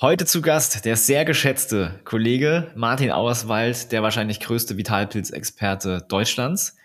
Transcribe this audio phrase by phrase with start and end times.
[0.00, 6.76] Heute zu Gast der sehr geschätzte Kollege Martin Auerswald, der wahrscheinlich größte Vitalpilz-Experte Deutschlands.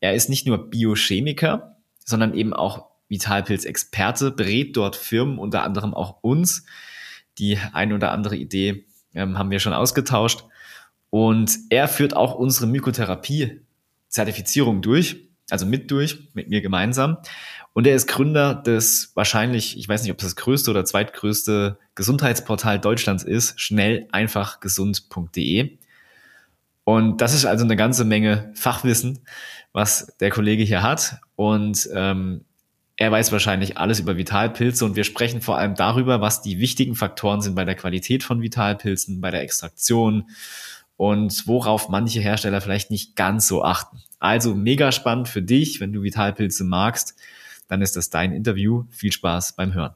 [0.00, 6.16] Er ist nicht nur Biochemiker, sondern eben auch Vitalpilz-Experte, berät dort Firmen, unter anderem auch
[6.20, 6.64] uns.
[7.38, 10.42] Die ein oder andere Idee ähm, haben wir schon ausgetauscht.
[11.10, 17.18] Und er führt auch unsere Mykotherapie-Zertifizierung durch, also mit durch, mit mir gemeinsam.
[17.72, 21.78] Und er ist Gründer des wahrscheinlich, ich weiß nicht, ob es das größte oder zweitgrößte
[21.94, 25.78] Gesundheitsportal Deutschlands ist, schnell einfach gesund.de.
[26.84, 29.20] Und das ist also eine ganze Menge Fachwissen,
[29.72, 31.18] was der Kollege hier hat.
[31.36, 32.44] Und ähm,
[32.96, 36.96] er weiß wahrscheinlich alles über Vitalpilze und wir sprechen vor allem darüber, was die wichtigen
[36.96, 40.30] Faktoren sind bei der Qualität von Vitalpilzen, bei der Extraktion
[40.98, 44.02] und worauf manche Hersteller vielleicht nicht ganz so achten.
[44.18, 47.16] Also mega spannend für dich, wenn du Vitalpilze magst
[47.68, 48.84] dann ist das dein Interview.
[48.90, 49.92] Viel Spaß beim Hören.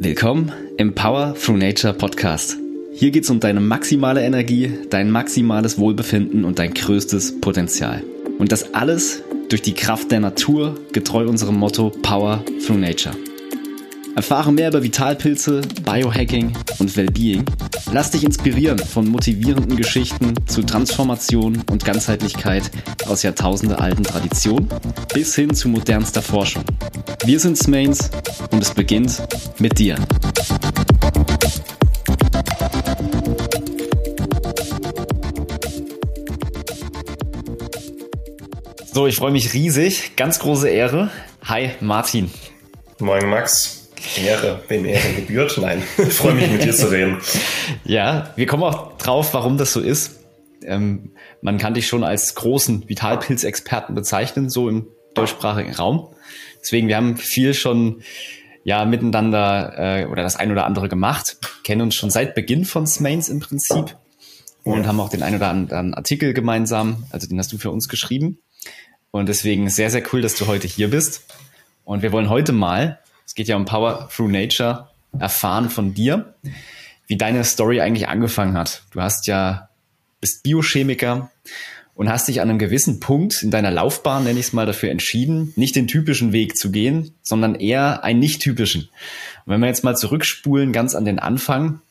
[0.00, 2.56] Willkommen im Power Through Nature Podcast.
[2.92, 8.02] Hier geht es um deine maximale Energie, dein maximales Wohlbefinden und dein größtes Potenzial.
[8.38, 13.14] Und das alles durch die Kraft der Natur, getreu unserem Motto Power Through Nature.
[14.16, 17.44] Erfahre mehr über Vitalpilze, Biohacking und Wellbeing.
[17.92, 22.70] Lass dich inspirieren von motivierenden Geschichten zu Transformation und Ganzheitlichkeit
[23.06, 24.68] aus jahrtausendealten Traditionen
[25.14, 26.64] bis hin zu modernster Forschung.
[27.24, 28.10] Wir sind Smains
[28.50, 29.22] und es beginnt
[29.58, 29.96] mit dir.
[38.92, 40.16] So, ich freue mich riesig.
[40.16, 41.10] Ganz große Ehre.
[41.44, 42.30] Hi, Martin.
[42.98, 43.79] Moin, Max.
[44.22, 45.58] Ehre, wem Ehre gebührt.
[45.58, 47.18] Nein, ich freue mich mit dir zu reden.
[47.84, 50.20] Ja, wir kommen auch drauf, warum das so ist.
[50.64, 56.08] Ähm, man kann dich schon als großen Vitalpilzexperten bezeichnen, so im deutschsprachigen Raum.
[56.60, 58.02] Deswegen, wir haben viel schon
[58.64, 62.86] ja miteinander äh, oder das ein oder andere gemacht, kennen uns schon seit Beginn von
[62.86, 63.96] Smains im Prinzip
[64.64, 64.86] und ja.
[64.86, 68.38] haben auch den ein oder anderen Artikel gemeinsam, also den hast du für uns geschrieben.
[69.10, 71.24] Und deswegen sehr, sehr cool, dass du heute hier bist.
[71.84, 76.34] Und wir wollen heute mal es geht ja um Power Through Nature, erfahren von dir,
[77.06, 78.82] wie deine Story eigentlich angefangen hat.
[78.90, 79.68] Du hast ja,
[80.20, 81.30] bist Biochemiker
[81.94, 84.90] und hast dich an einem gewissen Punkt in deiner Laufbahn, nenne ich es mal, dafür
[84.90, 88.88] entschieden, nicht den typischen Weg zu gehen, sondern eher einen nicht typischen.
[89.46, 91.82] Und wenn wir jetzt mal zurückspulen, ganz an den Anfang,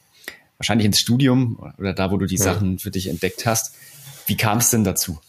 [0.58, 2.44] wahrscheinlich ins Studium oder da, wo du die ja.
[2.44, 3.78] Sachen für dich entdeckt hast,
[4.26, 5.22] wie kam es denn dazu?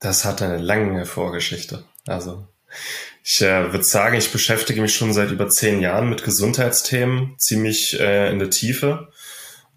[0.00, 1.84] Das hat eine lange Vorgeschichte.
[2.06, 2.46] Also
[3.22, 7.98] ich äh, würde sagen, ich beschäftige mich schon seit über zehn Jahren mit Gesundheitsthemen, ziemlich
[7.98, 9.08] äh, in der Tiefe.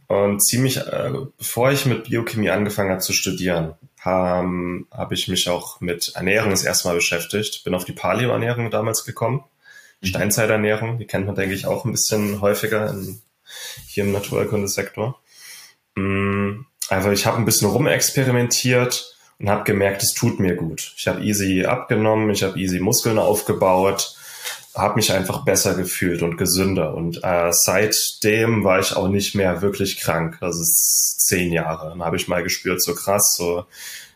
[0.07, 5.49] Und ziemlich, äh, bevor ich mit Biochemie angefangen habe zu studieren, ähm, habe ich mich
[5.49, 7.63] auch mit Ernährung das erste Mal beschäftigt.
[7.63, 9.43] Bin auf die Paleo-Ernährung damals gekommen.
[10.01, 10.07] Mhm.
[10.07, 13.21] Steinzeiternährung, die kennt man, denke ich, auch ein bisschen häufiger in,
[13.87, 15.19] hier im Naturerkundesektor.
[15.95, 20.93] Mm, also ich habe ein bisschen rumexperimentiert und habe gemerkt, es tut mir gut.
[20.97, 24.15] Ich habe easy abgenommen, ich habe easy Muskeln aufgebaut,
[24.75, 26.93] habe mich einfach besser gefühlt und gesünder.
[26.93, 30.37] Und äh, seitdem war ich auch nicht mehr wirklich krank.
[30.41, 31.89] Das ist zehn Jahre.
[31.89, 33.65] Dann habe ich mal gespürt, so krass, so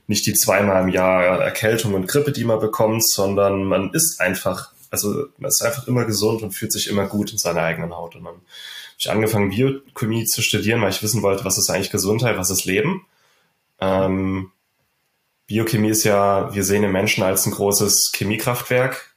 [0.08, 4.74] nicht die zweimal im Jahr Erkältung und Grippe, die man bekommt, sondern man ist einfach,
[4.90, 8.16] also man ist einfach immer gesund und fühlt sich immer gut in seiner eigenen Haut.
[8.16, 8.42] Und dann habe
[8.98, 12.66] ich angefangen, Biochemie zu studieren, weil ich wissen wollte, was ist eigentlich Gesundheit, was ist
[12.66, 13.06] Leben.
[13.80, 14.52] Ähm,
[15.54, 19.14] Biochemie ist ja, wir sehen den Menschen als ein großes Chemiekraftwerk.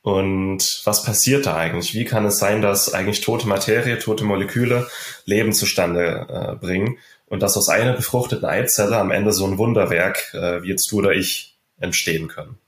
[0.00, 1.92] Und was passiert da eigentlich?
[1.92, 4.88] Wie kann es sein, dass eigentlich tote Materie, tote Moleküle
[5.26, 6.96] Leben zustande äh, bringen
[7.26, 11.00] und dass aus einer befruchteten Eizelle am Ende so ein Wunderwerk äh, wie jetzt du
[11.00, 12.58] oder ich entstehen können?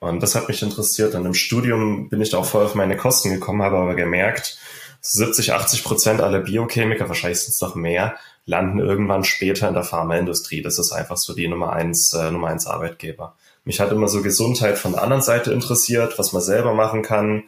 [0.00, 1.14] Und das hat mich interessiert.
[1.14, 4.58] Und im Studium bin ich da auch voll auf meine Kosten gekommen, habe aber gemerkt,
[5.02, 9.84] 70, 80 Prozent aller Biochemiker, wahrscheinlich sind es noch mehr, landen irgendwann später in der
[9.84, 10.62] Pharmaindustrie.
[10.62, 13.36] Das ist einfach so die Nummer eins, äh, Nummer eins Arbeitgeber.
[13.64, 17.44] Mich hat immer so Gesundheit von der anderen Seite interessiert, was man selber machen kann,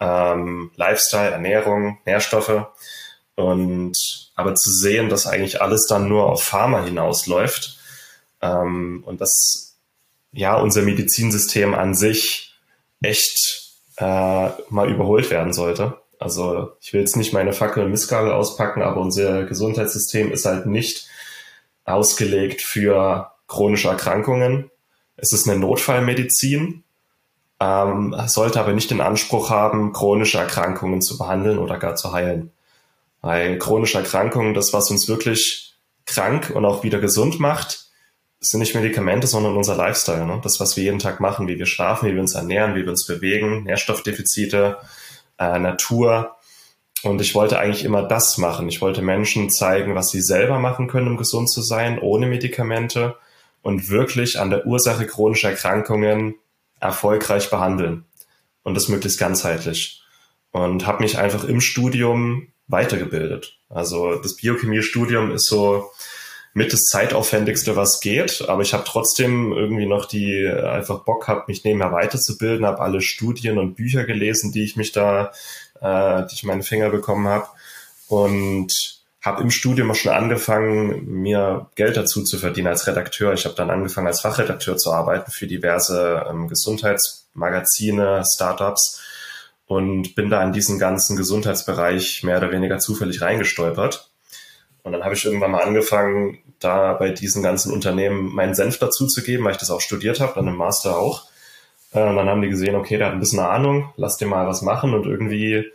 [0.00, 2.66] ähm, Lifestyle, Ernährung, Nährstoffe.
[3.36, 3.96] Und
[4.34, 7.78] aber zu sehen, dass eigentlich alles dann nur auf Pharma hinausläuft
[8.40, 9.76] ähm, und dass
[10.32, 12.54] ja unser Medizinsystem an sich
[13.00, 16.01] echt äh, mal überholt werden sollte.
[16.22, 20.66] Also ich will jetzt nicht meine Fackel und Missgabel auspacken, aber unser Gesundheitssystem ist halt
[20.66, 21.08] nicht
[21.84, 24.70] ausgelegt für chronische Erkrankungen.
[25.16, 26.84] Es ist eine Notfallmedizin,
[27.60, 32.52] ähm, sollte aber nicht den Anspruch haben, chronische Erkrankungen zu behandeln oder gar zu heilen.
[33.20, 35.74] Weil chronische Erkrankungen, das, was uns wirklich
[36.06, 37.86] krank und auch wieder gesund macht,
[38.40, 40.26] sind nicht Medikamente, sondern unser Lifestyle.
[40.26, 40.40] Ne?
[40.42, 42.90] Das, was wir jeden Tag machen, wie wir schlafen, wie wir uns ernähren, wie wir
[42.90, 44.78] uns bewegen, Nährstoffdefizite,
[45.42, 46.36] äh, Natur.
[47.02, 48.68] Und ich wollte eigentlich immer das machen.
[48.68, 53.16] Ich wollte Menschen zeigen, was sie selber machen können, um gesund zu sein, ohne Medikamente
[53.62, 56.36] und wirklich an der Ursache chronischer Erkrankungen
[56.80, 58.04] erfolgreich behandeln.
[58.62, 60.02] Und das möglichst ganzheitlich.
[60.52, 63.58] Und habe mich einfach im Studium weitergebildet.
[63.68, 65.90] Also das Biochemiestudium ist so
[66.54, 68.44] mit das zeitaufwendigste, was geht.
[68.48, 73.00] Aber ich habe trotzdem irgendwie noch die einfach Bock gehabt, mich nebenher weiterzubilden, habe alle
[73.00, 75.32] Studien und Bücher gelesen, die ich mich da,
[75.80, 77.46] äh, die ich meine Finger bekommen habe.
[78.08, 83.32] Und habe im Studium auch schon angefangen, mir Geld dazu zu verdienen als Redakteur.
[83.32, 89.00] Ich habe dann angefangen, als Fachredakteur zu arbeiten für diverse ähm, Gesundheitsmagazine, Startups
[89.66, 94.11] und bin da in diesen ganzen Gesundheitsbereich mehr oder weniger zufällig reingestolpert.
[94.82, 99.06] Und dann habe ich irgendwann mal angefangen, da bei diesen ganzen Unternehmen meinen Senf dazu
[99.06, 101.28] zu geben, weil ich das auch studiert habe, dann im Master auch.
[101.92, 104.46] Äh, und dann haben die gesehen, okay, der hat ein bisschen Ahnung, lass dir mal
[104.46, 104.94] was machen.
[104.94, 105.70] Und irgendwie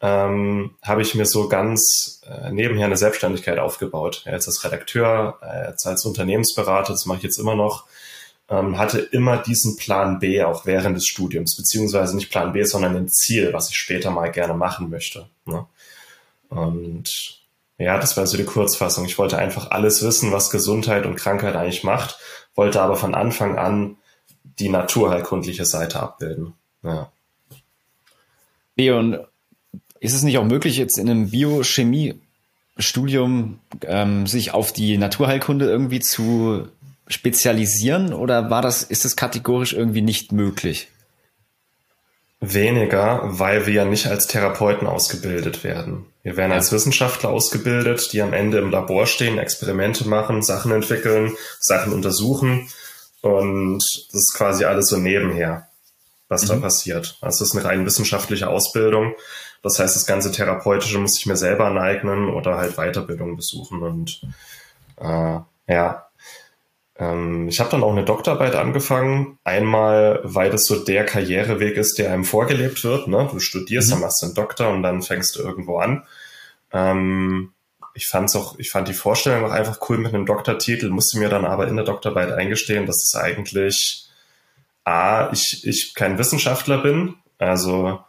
[0.00, 4.22] ähm, habe ich mir so ganz äh, nebenher eine Selbstständigkeit aufgebaut.
[4.26, 7.84] Ja, jetzt als Redakteur, äh, jetzt als Unternehmensberater, das mache ich jetzt immer noch,
[8.50, 12.96] ähm, hatte immer diesen Plan B auch während des Studiums, beziehungsweise nicht Plan B, sondern
[12.96, 15.26] ein Ziel, was ich später mal gerne machen möchte.
[15.46, 15.66] Ne?
[16.48, 17.41] Und
[17.82, 19.04] ja, das war so die Kurzfassung.
[19.04, 22.16] Ich wollte einfach alles wissen, was Gesundheit und Krankheit eigentlich macht,
[22.54, 23.98] wollte aber von Anfang an
[24.58, 26.52] die naturheilkundliche Seite abbilden.
[26.82, 27.10] Ja.
[28.76, 29.18] Leon,
[30.00, 36.00] ist es nicht auch möglich, jetzt in einem Biochemie-Studium ähm, sich auf die Naturheilkunde irgendwie
[36.00, 36.66] zu
[37.08, 40.88] spezialisieren oder war das, ist das kategorisch irgendwie nicht möglich?
[42.44, 46.06] Weniger, weil wir ja nicht als Therapeuten ausgebildet werden.
[46.24, 51.36] Wir werden als Wissenschaftler ausgebildet, die am Ende im Labor stehen, Experimente machen, Sachen entwickeln,
[51.60, 52.68] Sachen untersuchen.
[53.20, 53.78] Und
[54.10, 55.68] das ist quasi alles so nebenher,
[56.28, 56.48] was mhm.
[56.48, 57.16] da passiert.
[57.20, 59.14] Also es ist eine rein wissenschaftliche Ausbildung.
[59.62, 63.82] Das heißt, das ganze Therapeutische muss ich mir selber aneignen oder halt Weiterbildung besuchen.
[63.84, 64.20] Und
[65.00, 65.38] äh,
[65.68, 66.08] ja,
[66.98, 69.38] ähm, ich habe dann auch eine Doktorarbeit angefangen.
[69.44, 73.08] Einmal, weil das so der Karriereweg ist, der einem vorgelebt wird.
[73.08, 73.28] Ne?
[73.30, 73.92] Du studierst, mhm.
[73.92, 76.04] dann machst du einen Doktor und dann fängst du irgendwo an.
[76.72, 77.52] Ähm,
[77.94, 81.28] ich fand's auch, ich fand die Vorstellung auch einfach cool mit einem Doktortitel, musste mir
[81.28, 84.08] dann aber in der Doktorarbeit eingestehen, dass es eigentlich
[84.84, 87.14] A, ich, ich kein Wissenschaftler bin.
[87.38, 88.00] Also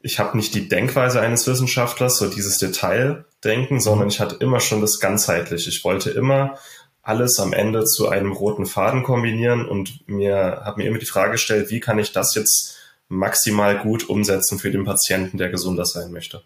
[0.00, 4.10] ich habe nicht die Denkweise eines Wissenschaftlers, so dieses Detaildenken, sondern mhm.
[4.10, 5.68] ich hatte immer schon das ganzheitlich.
[5.68, 6.58] Ich wollte immer
[7.02, 11.32] alles am Ende zu einem roten Faden kombinieren und mir habe mir immer die Frage
[11.32, 12.76] gestellt, wie kann ich das jetzt
[13.08, 16.42] maximal gut umsetzen für den Patienten, der gesunder sein möchte.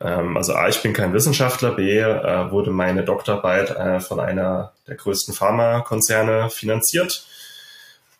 [0.00, 4.72] Ähm, also A, ich bin kein Wissenschaftler, B, äh, wurde meine Doktorarbeit äh, von einer
[4.88, 7.26] der größten Pharmakonzerne finanziert.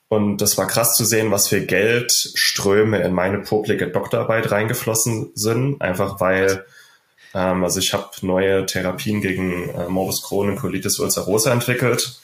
[0.08, 5.80] Und das war krass zu sehen, was für Geldströme in meine publike Doktorarbeit reingeflossen sind,
[5.80, 6.66] einfach weil
[7.34, 12.20] ähm, also ich habe neue Therapien gegen äh, Morbus Crohn und Colitis ulcerosa entwickelt.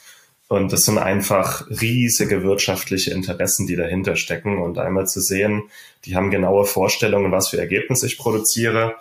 [0.49, 4.61] Und das sind einfach riesige wirtschaftliche Interessen, die dahinter stecken.
[4.61, 5.71] Und einmal zu sehen,
[6.05, 8.97] die haben genaue Vorstellungen, was für Ergebnisse ich produziere.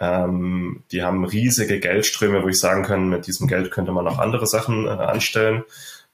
[0.00, 4.18] Ähm, die haben riesige Geldströme, wo ich sagen kann, mit diesem Geld könnte man auch
[4.18, 5.64] andere Sachen äh, anstellen.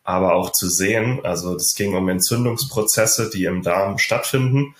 [0.02, 4.74] Aber auch zu sehen, also das ging um Entzündungsprozesse, die im Darm stattfinden.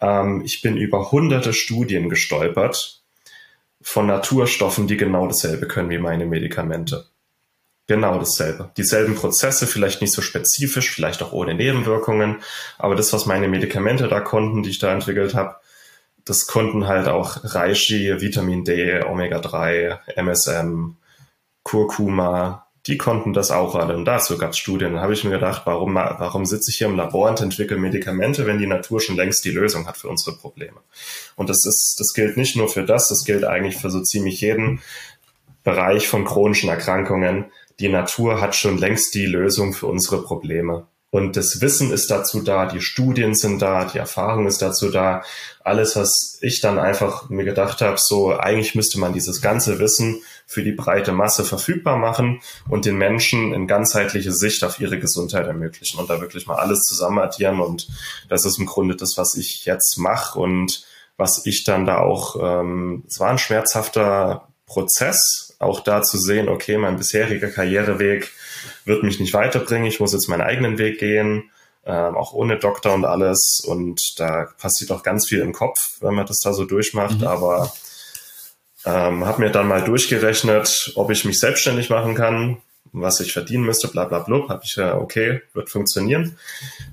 [0.00, 3.01] Ähm, ich bin über hunderte Studien gestolpert,
[3.82, 7.06] von Naturstoffen, die genau dasselbe können wie meine Medikamente.
[7.88, 8.70] Genau dasselbe.
[8.76, 12.36] Dieselben Prozesse, vielleicht nicht so spezifisch, vielleicht auch ohne Nebenwirkungen,
[12.78, 15.56] aber das, was meine Medikamente da konnten, die ich da entwickelt habe,
[16.24, 20.96] das konnten halt auch Reishi, Vitamin D, Omega-3, MSM,
[21.64, 23.96] Kurkuma, die konnten das auch alle.
[23.96, 24.94] Und dazu gab es Studien.
[24.94, 28.46] Dann habe ich mir gedacht, warum, warum sitze ich hier im Labor und entwickle Medikamente,
[28.46, 30.80] wenn die Natur schon längst die Lösung hat für unsere Probleme?
[31.36, 34.40] Und das ist, das gilt nicht nur für das, das gilt eigentlich für so ziemlich
[34.40, 34.80] jeden
[35.62, 37.46] Bereich von chronischen Erkrankungen.
[37.78, 40.86] Die Natur hat schon längst die Lösung für unsere Probleme.
[41.12, 45.22] Und das Wissen ist dazu da, die Studien sind da, die Erfahrung ist dazu da.
[45.62, 50.22] Alles, was ich dann einfach mir gedacht habe, so eigentlich müsste man dieses ganze Wissen
[50.46, 55.46] für die breite Masse verfügbar machen und den Menschen in ganzheitliche Sicht auf ihre Gesundheit
[55.46, 57.60] ermöglichen und da wirklich mal alles zusammen addieren.
[57.60, 57.88] Und
[58.30, 60.86] das ist im Grunde das, was ich jetzt mache und
[61.18, 66.48] was ich dann da auch, ähm, es war ein schmerzhafter Prozess, auch da zu sehen,
[66.48, 68.30] okay, mein bisheriger Karriereweg
[68.84, 71.50] wird mich nicht weiterbringen, ich muss jetzt meinen eigenen Weg gehen,
[71.84, 73.62] ähm, auch ohne Doktor und alles.
[73.66, 77.20] Und da passiert auch ganz viel im Kopf, wenn man das da so durchmacht.
[77.20, 77.26] Mhm.
[77.26, 77.72] Aber
[78.84, 82.58] ähm, habe mir dann mal durchgerechnet, ob ich mich selbstständig machen kann,
[82.92, 84.48] was ich verdienen müsste, bla bla bla.
[84.48, 86.36] Habe ich ja, okay, wird funktionieren.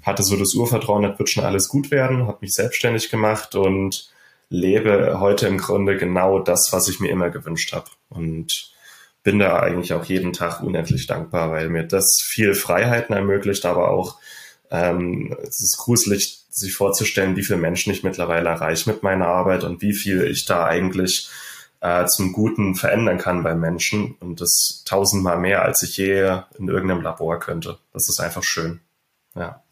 [0.04, 4.10] Hatte so das Urvertrauen, das wird schon alles gut werden, habe mich selbstständig gemacht und
[4.50, 7.86] lebe heute im Grunde genau das, was ich mir immer gewünscht habe.
[8.10, 8.72] Und
[9.24, 13.92] bin da eigentlich auch jeden Tag unendlich dankbar, weil mir das viel Freiheiten ermöglicht, aber
[13.92, 14.18] auch
[14.72, 19.63] ähm, es ist gruselig, sich vorzustellen, wie viele Menschen ich mittlerweile erreiche mit meiner Arbeit
[19.63, 21.30] und wie viel ich da eigentlich
[21.82, 24.16] äh, zum Guten verändern kann bei Menschen.
[24.20, 27.78] Und das tausendmal mehr, als ich je in irgendeinem Labor könnte.
[27.94, 28.80] Das ist einfach schön.
[29.36, 29.63] Ja.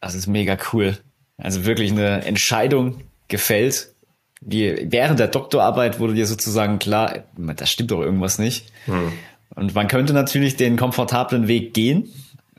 [0.00, 0.96] Das ist mega cool.
[1.36, 3.94] Also wirklich eine Entscheidung gefällt.
[4.40, 8.72] Die, während der Doktorarbeit wurde dir sozusagen klar, da stimmt doch irgendwas nicht.
[8.84, 9.12] Hm.
[9.54, 12.12] Und man könnte natürlich den komfortablen Weg gehen.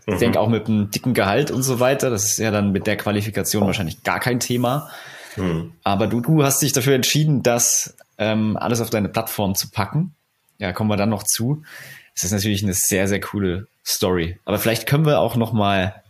[0.06, 0.20] Ich mhm.
[0.20, 2.10] denke auch mit einem dicken Gehalt und so weiter.
[2.10, 4.90] Das ist ja dann mit der Qualifikation wahrscheinlich gar kein Thema.
[5.36, 5.74] Hm.
[5.84, 10.16] Aber du, du hast dich dafür entschieden, das ähm, alles auf deine Plattform zu packen.
[10.58, 11.64] Ja, kommen wir dann noch zu.
[12.16, 14.38] Es ist natürlich eine sehr, sehr coole Story.
[14.44, 16.04] Aber vielleicht können wir auch noch mal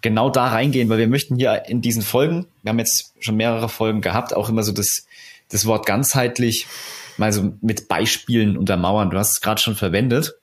[0.00, 3.68] genau da reingehen, weil wir möchten hier in diesen Folgen, wir haben jetzt schon mehrere
[3.68, 5.06] Folgen gehabt, auch immer so das,
[5.48, 6.66] das Wort ganzheitlich
[7.16, 9.10] mal so mit Beispielen untermauern.
[9.10, 10.34] Du hast es gerade schon verwendet.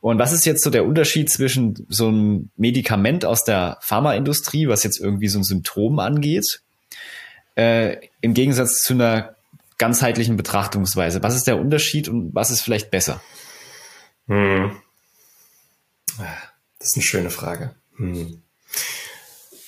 [0.00, 4.84] Und was ist jetzt so der Unterschied zwischen so einem Medikament aus der Pharmaindustrie, was
[4.84, 6.60] jetzt irgendwie so ein Symptom angeht,
[7.56, 9.34] äh, im Gegensatz zu einer
[9.78, 11.22] ganzheitlichen Betrachtungsweise?
[11.22, 13.20] Was ist der Unterschied und was ist vielleicht besser?
[14.28, 14.76] Hm.
[16.78, 17.74] Das ist eine schöne Frage.
[17.96, 18.42] Hm.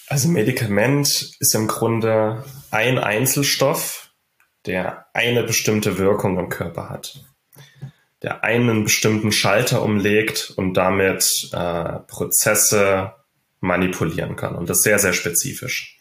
[0.08, 4.11] Also Medikament ist im Grunde ein Einzelstoff,
[4.64, 7.25] der eine bestimmte Wirkung im Körper hat,
[8.23, 13.14] der einen bestimmten Schalter umlegt und damit äh, Prozesse
[13.61, 14.54] manipulieren kann.
[14.54, 15.99] Und das sehr, sehr spezifisch.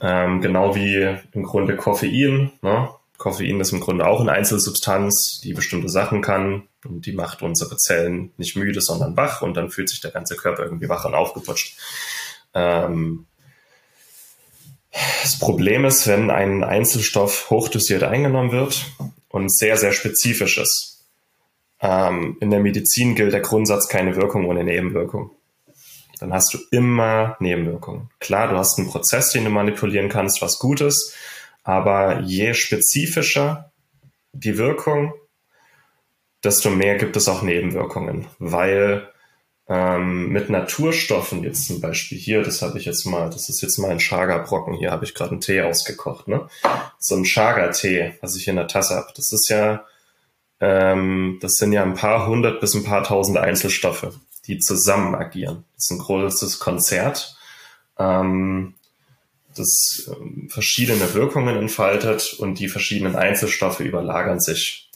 [0.00, 2.52] Ähm, genau wie im Grunde Koffein.
[2.62, 2.90] Ne?
[3.18, 7.76] Koffein ist im Grunde auch eine Einzelsubstanz, die bestimmte Sachen kann und die macht unsere
[7.76, 11.14] Zellen nicht müde, sondern wach und dann fühlt sich der ganze Körper irgendwie wach und
[11.14, 11.78] aufgeputscht.
[12.54, 13.26] Ähm,
[15.22, 18.86] das Problem ist, wenn ein Einzelstoff hochdosiert eingenommen wird
[19.28, 21.04] und sehr, sehr spezifisch ist.
[21.80, 25.30] Ähm, in der Medizin gilt der Grundsatz keine Wirkung ohne Nebenwirkung.
[26.18, 28.10] Dann hast du immer Nebenwirkungen.
[28.18, 31.14] Klar, du hast einen Prozess, den du manipulieren kannst, was gut ist,
[31.62, 33.70] aber je spezifischer
[34.32, 35.14] die Wirkung,
[36.44, 39.08] desto mehr gibt es auch Nebenwirkungen, weil
[39.68, 43.78] ähm, mit Naturstoffen jetzt zum Beispiel hier, das habe ich jetzt mal, das ist jetzt
[43.78, 46.48] mal ein Chaga-Brocken, hier habe ich gerade einen Tee ausgekocht, ne?
[46.98, 49.84] So ein Chaga-Tee, was ich hier in der Tasse habe, das ist ja,
[50.58, 54.12] ähm, das sind ja ein paar hundert bis ein paar tausend Einzelstoffe,
[54.46, 55.64] die zusammen agieren.
[55.76, 57.36] Das ist ein großes Konzert.
[57.96, 58.74] Ähm,
[59.54, 64.90] das ähm, verschiedene Wirkungen entfaltet und die verschiedenen Einzelstoffe überlagern sich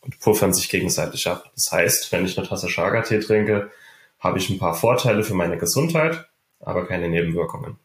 [0.00, 1.50] und puffern sich gegenseitig ab.
[1.54, 3.70] Das heißt, wenn ich eine Tasse Chaga-Tee trinke,
[4.18, 6.28] habe ich ein paar Vorteile für meine Gesundheit,
[6.60, 7.78] aber keine Nebenwirkungen.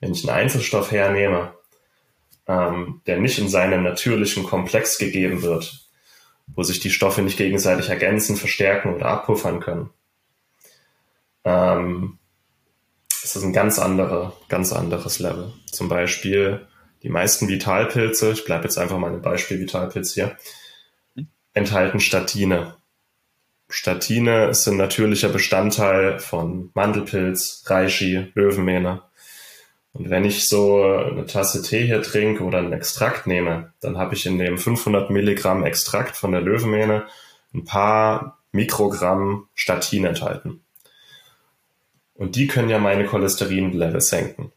[0.00, 1.54] Wenn ich einen Einzelstoff hernehme,
[2.48, 5.86] ähm, der nicht in seinem natürlichen Komplex gegeben wird,
[6.46, 9.90] wo sich die Stoffe nicht gegenseitig ergänzen, verstärken oder abpuffern können,
[11.44, 12.18] ähm,
[13.22, 15.52] ist das ein ganz andere, ganz anderes Level.
[15.70, 16.66] Zum Beispiel
[17.02, 20.36] die meisten Vitalpilze, ich bleibe jetzt einfach mal im Beispiel Vitalpilz hier,
[21.54, 22.76] enthalten Statine.
[23.68, 29.02] Statine ein natürlicher Bestandteil von Mandelpilz, Reishi, Löwenmähne.
[29.94, 34.14] Und wenn ich so eine Tasse Tee hier trinke oder einen Extrakt nehme, dann habe
[34.14, 37.06] ich in dem 500 Milligramm Extrakt von der Löwenmähne
[37.54, 40.62] ein paar Mikrogramm Statin enthalten.
[42.14, 44.52] Und die können ja meine Cholesterinlevel senken.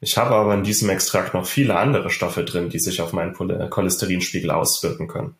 [0.00, 3.34] Ich habe aber in diesem Extrakt noch viele andere Stoffe drin, die sich auf meinen
[3.34, 5.34] Cholesterinspiegel auswirken können.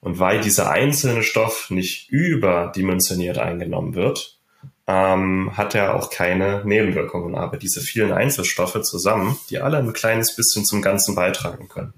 [0.00, 4.38] Und weil dieser einzelne Stoff nicht überdimensioniert eingenommen wird,
[4.86, 7.34] ähm, hat er auch keine Nebenwirkungen.
[7.34, 11.94] Aber diese vielen Einzelstoffe zusammen, die alle ein kleines bisschen zum Ganzen beitragen können,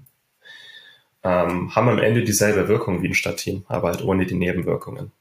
[1.23, 5.11] ähm, haben am Ende dieselbe Wirkung wie ein Statin, aber halt ohne die Nebenwirkungen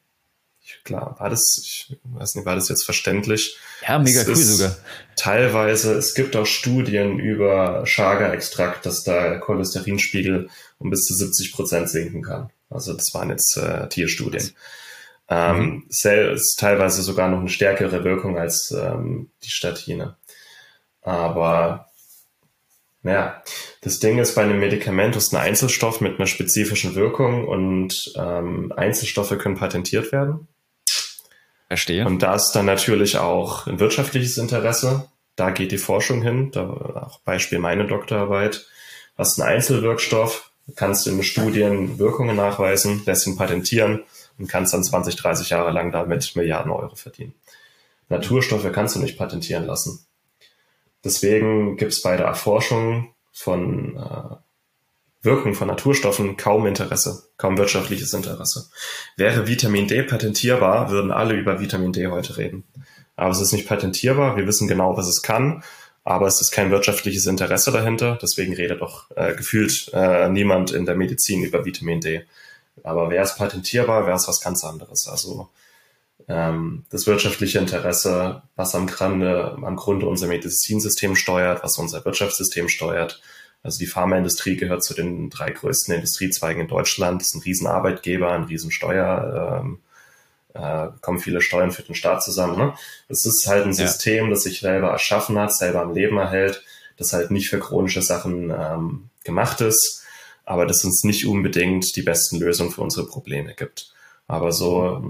[0.84, 3.56] klar, war das, ich weiß nicht, war das jetzt verständlich?
[3.86, 4.76] Ja, mega es cool sogar.
[5.16, 11.88] Teilweise, es gibt auch Studien über Chaga-Extrakt, dass da Cholesterinspiegel um bis zu 70 Prozent
[11.88, 12.50] sinken kann.
[12.70, 14.54] Also das waren jetzt äh, Tierstudien.
[15.28, 15.84] Ähm, mhm.
[15.88, 20.16] ist teilweise sogar noch eine stärkere Wirkung als ähm, die Statine.
[21.02, 21.86] Aber
[23.02, 23.42] naja,
[23.80, 28.72] das Ding ist, bei einem Medikament ist ein Einzelstoff mit einer spezifischen Wirkung und ähm,
[28.76, 30.48] Einzelstoffe können patentiert werden.
[31.68, 32.04] Verstehe.
[32.04, 35.08] Und da ist dann natürlich auch ein wirtschaftliches Interesse.
[35.36, 36.50] Da geht die Forschung hin.
[36.50, 38.66] Da auch Beispiel meine Doktorarbeit.
[39.16, 44.04] Hast einen Einzelwirkstoff, kannst in Studien Wirkungen nachweisen, lässt ihn patentieren
[44.38, 47.34] und kannst dann 20, 30 Jahre lang damit Milliarden Euro verdienen.
[48.08, 50.04] Naturstoffe kannst du nicht patentieren lassen.
[51.04, 54.36] Deswegen gibt es bei der Erforschung von äh,
[55.22, 58.70] Wirkung von Naturstoffen kaum Interesse, kaum wirtschaftliches Interesse.
[59.16, 62.64] Wäre Vitamin D patentierbar, würden alle über Vitamin D heute reden.
[63.16, 65.62] Aber es ist nicht patentierbar, wir wissen genau, was es kann,
[66.04, 70.86] aber es ist kein wirtschaftliches Interesse dahinter, deswegen redet doch äh, gefühlt äh, niemand in
[70.86, 72.24] der Medizin über Vitamin D.
[72.82, 75.06] Aber wäre es patentierbar, wäre es was ganz anderes.
[75.08, 75.50] Also
[76.28, 82.68] ähm, das wirtschaftliche Interesse, was am Grunde, am Grunde unser Medizinsystem steuert, was unser Wirtschaftssystem
[82.68, 83.20] steuert,
[83.62, 88.44] also die Pharmaindustrie gehört zu den drei größten Industriezweigen in Deutschland, ist ein Riesenarbeitgeber, ein
[88.44, 89.80] Riesensteuer, ähm,
[90.54, 92.56] äh, kommen viele Steuern für den Staat zusammen.
[92.56, 92.74] Ne?
[93.08, 94.30] Das ist halt ein System, ja.
[94.30, 96.62] das sich selber erschaffen hat, selber am Leben erhält,
[96.96, 100.04] das halt nicht für chronische Sachen ähm, gemacht ist,
[100.44, 103.92] aber das uns nicht unbedingt die besten Lösungen für unsere Probleme gibt.
[104.26, 105.02] Aber so,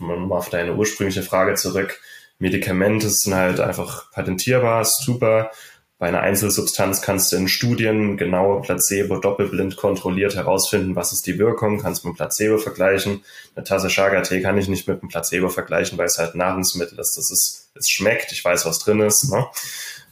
[0.00, 2.00] um auf deine ursprüngliche Frage zurück,
[2.38, 5.50] Medikamente sind halt einfach patentierbar, super,
[5.98, 11.40] bei einer Einzelsubstanz kannst du in Studien genaue Placebo doppelblind kontrolliert herausfinden, was ist die
[11.40, 13.24] Wirkung, kannst mit Placebo vergleichen.
[13.56, 17.16] Eine Tasse Chaga-Tee kann ich nicht mit einem Placebo vergleichen, weil es halt Nahrungsmittel ist.
[17.16, 19.28] Das ist, es schmeckt, ich weiß, was drin ist.
[19.28, 19.44] Ne?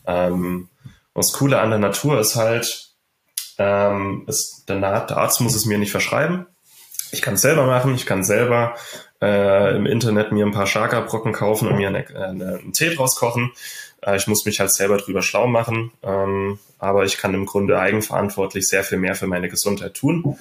[0.09, 0.69] Ähm,
[1.15, 2.91] das Coole an der Natur ist halt,
[3.59, 6.47] ähm, ist, der, der Arzt muss es mir nicht verschreiben.
[7.13, 8.75] Ich kann es selber machen, ich kann selber
[9.23, 13.15] äh, im Internet mir ein paar Chaga-Brocken kaufen und mir eine, äh, einen Tee draus
[13.15, 13.53] kochen
[14.15, 18.69] ich muss mich halt selber drüber schlau machen, ähm, aber ich kann im Grunde eigenverantwortlich
[18.69, 20.39] sehr viel mehr für meine Gesundheit tun,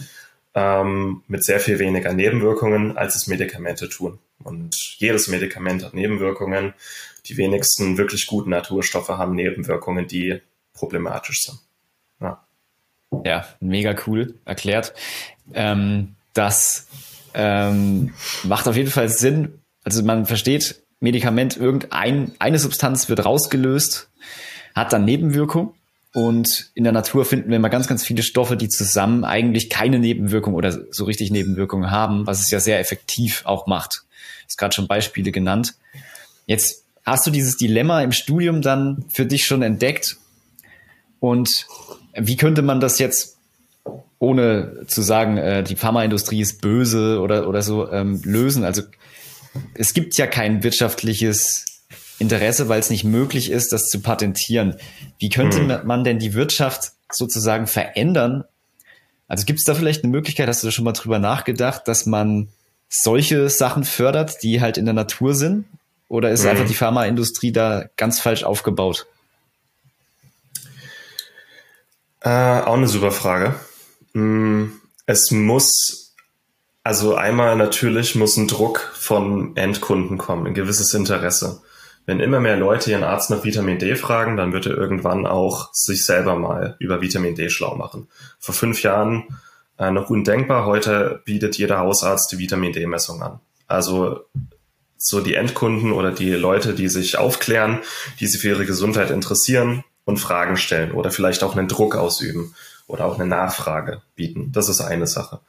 [0.53, 4.19] ähm, mit sehr viel weniger Nebenwirkungen, als es Medikamente tun.
[4.43, 6.73] Und jedes Medikament hat Nebenwirkungen.
[7.25, 10.41] Die wenigsten wirklich guten Naturstoffe haben Nebenwirkungen, die
[10.73, 11.59] problematisch sind.
[12.21, 12.45] Ja,
[13.23, 14.93] ja mega cool erklärt.
[15.53, 16.87] Ähm, das
[17.33, 19.59] ähm, macht auf jeden Fall Sinn.
[19.83, 24.09] Also man versteht, Medikament, irgendein, eine Substanz wird rausgelöst,
[24.73, 25.75] hat dann Nebenwirkung.
[26.13, 29.99] Und in der Natur finden wir immer ganz, ganz viele Stoffe, die zusammen eigentlich keine
[29.99, 34.03] Nebenwirkung oder so richtig Nebenwirkungen haben, was es ja sehr effektiv auch macht.
[34.47, 35.75] Ist gerade schon Beispiele genannt.
[36.47, 40.17] Jetzt hast du dieses Dilemma im Studium dann für dich schon entdeckt.
[41.19, 41.67] Und
[42.17, 43.37] wie könnte man das jetzt,
[44.17, 48.63] ohne zu sagen, äh, die Pharmaindustrie ist böse oder, oder so, ähm, lösen?
[48.63, 48.81] Also
[49.73, 51.65] es gibt ja kein wirtschaftliches
[52.19, 54.75] Interesse, weil es nicht möglich ist, das zu patentieren.
[55.19, 55.87] Wie könnte hm.
[55.87, 58.45] man denn die Wirtschaft sozusagen verändern?
[59.27, 62.05] Also gibt es da vielleicht eine Möglichkeit, hast du da schon mal drüber nachgedacht, dass
[62.05, 62.49] man
[62.89, 65.65] solche Sachen fördert, die halt in der Natur sind?
[66.07, 66.51] Oder ist hm.
[66.51, 69.07] einfach die Pharmaindustrie da ganz falsch aufgebaut?
[72.21, 73.55] Äh, auch eine super Frage.
[74.13, 76.04] Hm, es muss
[76.85, 81.63] also einmal natürlich muss ein Druck von Endkunden kommen, ein gewisses Interesse.
[82.05, 85.73] Wenn immer mehr Leute ihren Arzt nach Vitamin D fragen, dann wird er irgendwann auch
[85.73, 88.07] sich selber mal über Vitamin D schlau machen.
[88.37, 89.23] Vor fünf Jahren
[89.79, 93.39] äh, noch undenkbar, heute bietet jeder Hausarzt die Vitamin D-Messung an.
[93.65, 94.19] Also
[94.95, 97.79] so die Endkunden oder die Leute, die sich aufklären,
[98.19, 102.53] die sich für ihre Gesundheit interessieren und Fragen stellen oder vielleicht auch einen Druck ausüben
[102.85, 104.51] oder auch eine Nachfrage bieten.
[104.51, 105.39] Das ist eine Sache.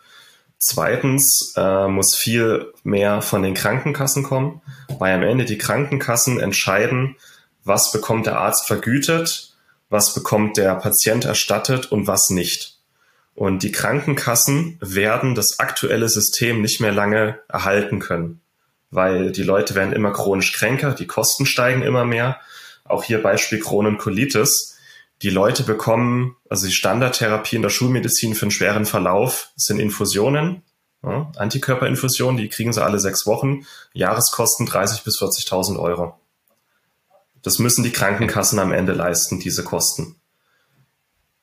[0.59, 4.63] Zweitens äh, muss viel mehr von den Krankenkassen kommen,
[4.99, 7.17] weil am Ende die Krankenkassen entscheiden,
[7.65, 9.55] was bekommt der Arzt vergütet,
[9.91, 12.79] was bekommt der Patient erstattet und was nicht.
[13.35, 18.41] Und die Krankenkassen werden das aktuelle System nicht mehr lange erhalten können,
[18.91, 22.41] weil die Leute werden immer chronisch kränker, die Kosten steigen immer mehr.
[22.85, 24.76] Auch hier Beispiel Kronenkolitis
[25.23, 30.63] die Leute bekommen, also die Standardtherapie in der Schulmedizin für einen schweren Verlauf sind Infusionen,
[31.03, 36.19] ja, Antikörperinfusionen, die kriegen sie alle sechs Wochen, Jahreskosten 30 bis 40.000 Euro.
[37.43, 40.17] Das müssen die Krankenkassen am Ende leisten, diese Kosten.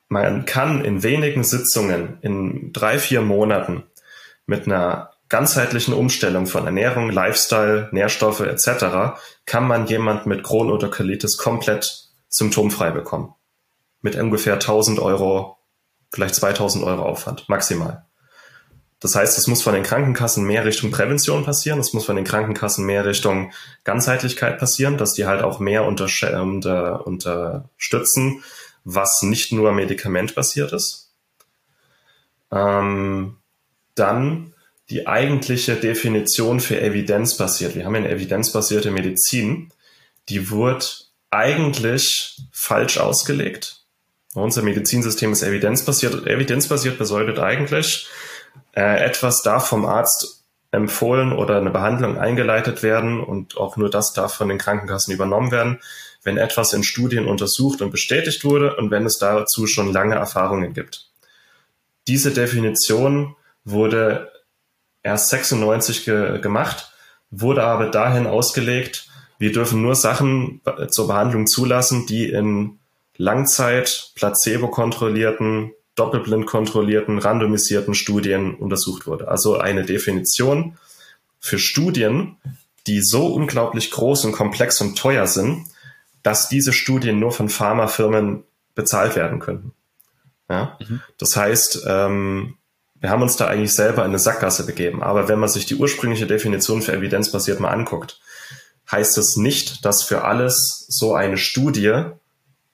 [0.09, 3.83] Man kann in wenigen Sitzungen, in drei, vier Monaten
[4.45, 9.17] mit einer ganzheitlichen Umstellung von Ernährung, Lifestyle, Nährstoffe etc.
[9.47, 13.33] kann man jemand mit Crohn oder Colitis komplett symptomfrei bekommen
[14.03, 15.57] mit ungefähr 1000 Euro,
[16.13, 18.05] vielleicht 2000 Euro Aufwand, maximal.
[18.99, 22.23] Das heißt, es muss von den Krankenkassen mehr Richtung Prävention passieren, es muss von den
[22.23, 23.51] Krankenkassen mehr Richtung
[23.83, 26.07] Ganzheitlichkeit passieren, dass die halt auch mehr unter,
[26.41, 28.43] unter, unterstützen,
[28.85, 31.11] was nicht nur medikamentbasiert ist.
[32.51, 33.37] Ähm,
[33.95, 34.53] dann
[34.89, 37.75] die eigentliche Definition für evidenzbasiert.
[37.75, 39.71] Wir haben eine evidenzbasierte Medizin,
[40.29, 40.85] die wurde
[41.29, 43.82] eigentlich falsch ausgelegt.
[44.33, 46.25] Unser Medizinsystem ist evidenzbasiert.
[46.25, 48.07] Evidenzbasiert bedeutet eigentlich,
[48.75, 54.13] äh, etwas darf vom Arzt empfohlen oder eine Behandlung eingeleitet werden und auch nur das
[54.13, 55.79] darf von den Krankenkassen übernommen werden,
[56.23, 60.73] wenn etwas in Studien untersucht und bestätigt wurde und wenn es dazu schon lange Erfahrungen
[60.73, 61.11] gibt.
[62.07, 64.31] Diese Definition wurde
[65.03, 66.91] erst 96 ge gemacht,
[67.29, 72.79] wurde aber dahin ausgelegt, wir dürfen nur Sachen zur Behandlung zulassen, die in
[73.17, 79.27] Langzeit, placebo-kontrollierten, doppelblind kontrollierten, randomisierten Studien untersucht wurde.
[79.27, 80.77] Also eine Definition
[81.39, 82.37] für Studien,
[82.87, 85.65] die so unglaublich groß und komplex und teuer sind,
[86.23, 88.43] dass diese Studien nur von Pharmafirmen
[88.75, 89.73] bezahlt werden könnten.
[90.49, 90.77] Ja?
[90.79, 91.01] Mhm.
[91.17, 92.55] Das heißt, ähm,
[92.99, 95.03] wir haben uns da eigentlich selber in eine Sackgasse begeben.
[95.03, 98.21] Aber wenn man sich die ursprüngliche Definition für evidenzbasiert mal anguckt,
[98.89, 102.03] heißt es nicht, dass für alles so eine Studie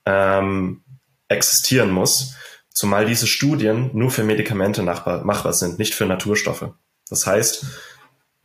[0.09, 0.81] ähm,
[1.27, 2.35] existieren muss,
[2.73, 6.71] zumal diese Studien nur für Medikamente machbar sind, nicht für Naturstoffe.
[7.09, 7.65] Das heißt,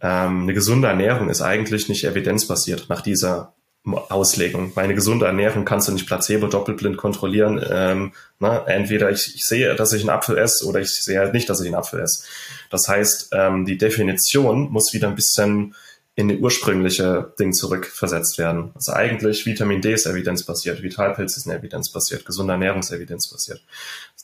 [0.01, 4.73] ähm, eine gesunde Ernährung ist eigentlich nicht evidenzbasiert nach dieser Auslegung.
[4.75, 7.63] Meine gesunde Ernährung kannst du nicht placebo doppelblind kontrollieren.
[7.71, 8.63] Ähm, ne?
[8.67, 11.61] Entweder ich, ich sehe, dass ich einen Apfel esse oder ich sehe halt nicht, dass
[11.61, 12.25] ich einen Apfel esse.
[12.71, 15.75] Das heißt, ähm, die Definition muss wieder ein bisschen
[16.17, 18.71] in die ursprüngliche Ding zurückversetzt werden.
[18.75, 23.63] Also eigentlich Vitamin D ist evidenzbasiert, Vitalpilz ist evidenzbasiert, gesunde Ernährung ist evidenzbasiert.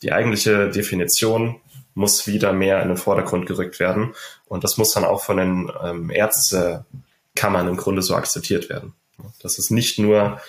[0.02, 1.60] Die eigentliche Definition
[1.94, 4.14] muss wieder mehr in den Vordergrund gerückt werden
[4.46, 8.94] und das muss dann auch von den ähm, Ärztekammern im Grunde so akzeptiert werden.
[9.42, 10.40] Dass es nicht nur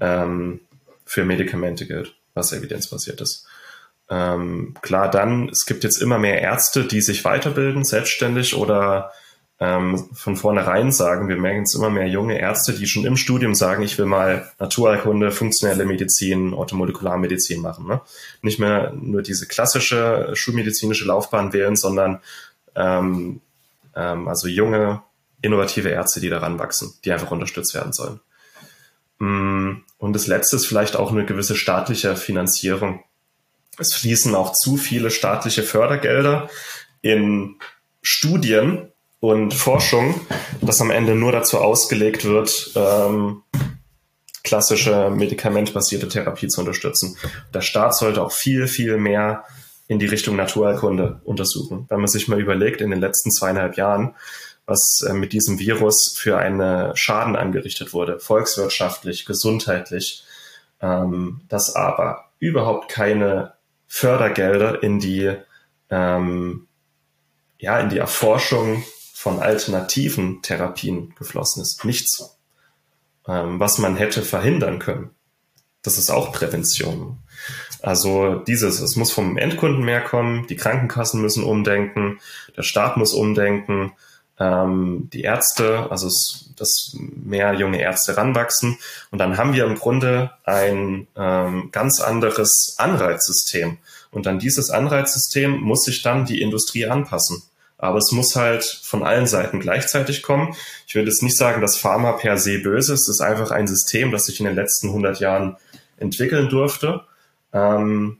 [0.00, 0.60] ähm,
[1.06, 3.46] für Medikamente gilt, was evidenzbasiert ist.
[4.10, 9.12] Ähm, klar, dann, es gibt jetzt immer mehr Ärzte, die sich weiterbilden, selbstständig oder
[9.60, 13.54] ähm, von vornherein sagen, wir merken es immer mehr junge Ärzte, die schon im Studium
[13.54, 17.86] sagen, ich will mal Naturheilkunde, funktionelle Medizin, Orthomolekularmedizin machen.
[17.86, 18.00] Ne?
[18.42, 22.20] Nicht mehr nur diese klassische schulmedizinische Laufbahn wählen, sondern
[22.74, 23.40] ähm,
[23.94, 25.02] ähm, also junge,
[25.40, 28.20] innovative Ärzte, die daran wachsen, die einfach unterstützt werden sollen.
[29.18, 33.04] Mm, und das Letzte ist vielleicht auch eine gewisse staatliche Finanzierung.
[33.78, 36.48] Es fließen auch zu viele staatliche Fördergelder
[37.02, 37.56] in
[38.02, 38.92] Studien,
[39.24, 40.20] und Forschung,
[40.60, 43.42] das am Ende nur dazu ausgelegt wird, ähm,
[44.42, 47.16] klassische medikamentbasierte Therapie zu unterstützen.
[47.54, 49.44] Der Staat sollte auch viel, viel mehr
[49.88, 51.86] in die Richtung Naturheilkunde untersuchen.
[51.88, 54.14] Wenn man sich mal überlegt, in den letzten zweieinhalb Jahren,
[54.66, 60.24] was äh, mit diesem Virus für einen Schaden angerichtet wurde, volkswirtschaftlich, gesundheitlich,
[60.82, 63.54] ähm, dass aber überhaupt keine
[63.86, 65.34] Fördergelder in die,
[65.88, 66.68] ähm,
[67.58, 68.84] ja, in die Erforschung
[69.24, 71.82] von alternativen Therapien geflossen ist.
[71.86, 72.36] Nichts,
[73.26, 75.12] ähm, was man hätte verhindern können.
[75.80, 77.16] Das ist auch Prävention.
[77.80, 82.20] Also dieses, es muss vom Endkunden mehr kommen, die Krankenkassen müssen umdenken,
[82.54, 83.92] der Staat muss umdenken,
[84.38, 88.76] ähm, die Ärzte, also es, dass mehr junge Ärzte ranwachsen.
[89.10, 93.78] Und dann haben wir im Grunde ein ähm, ganz anderes Anreizsystem.
[94.10, 97.42] Und an dieses Anreizsystem muss sich dann die Industrie anpassen.
[97.84, 100.56] Aber es muss halt von allen Seiten gleichzeitig kommen.
[100.86, 103.02] Ich würde jetzt nicht sagen, dass Pharma per se böse ist.
[103.02, 105.58] Es ist einfach ein System, das sich in den letzten 100 Jahren
[105.98, 107.02] entwickeln durfte,
[107.52, 108.18] ähm,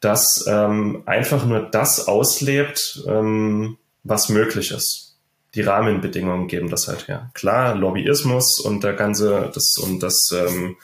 [0.00, 5.16] das ähm, einfach nur das auslebt, ähm, was möglich ist.
[5.54, 7.30] Die Rahmenbedingungen geben das halt her.
[7.34, 10.76] Klar, Lobbyismus und der ganze, das und das, ähm,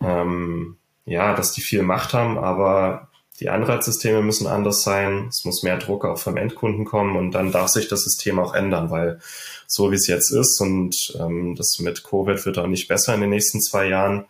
[0.00, 3.09] ähm, ja, dass die viel Macht haben, aber
[3.40, 7.52] die Anreizsysteme müssen anders sein, es muss mehr Druck auch vom Endkunden kommen und dann
[7.52, 9.20] darf sich das System auch ändern, weil
[9.66, 13.22] so wie es jetzt ist und ähm, das mit Covid wird auch nicht besser in
[13.22, 14.26] den nächsten zwei Jahren,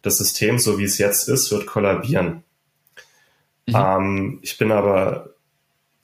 [0.00, 2.42] das System, so wie es jetzt ist, wird kollabieren.
[3.66, 3.74] Mhm.
[3.74, 5.30] Ähm, ich bin aber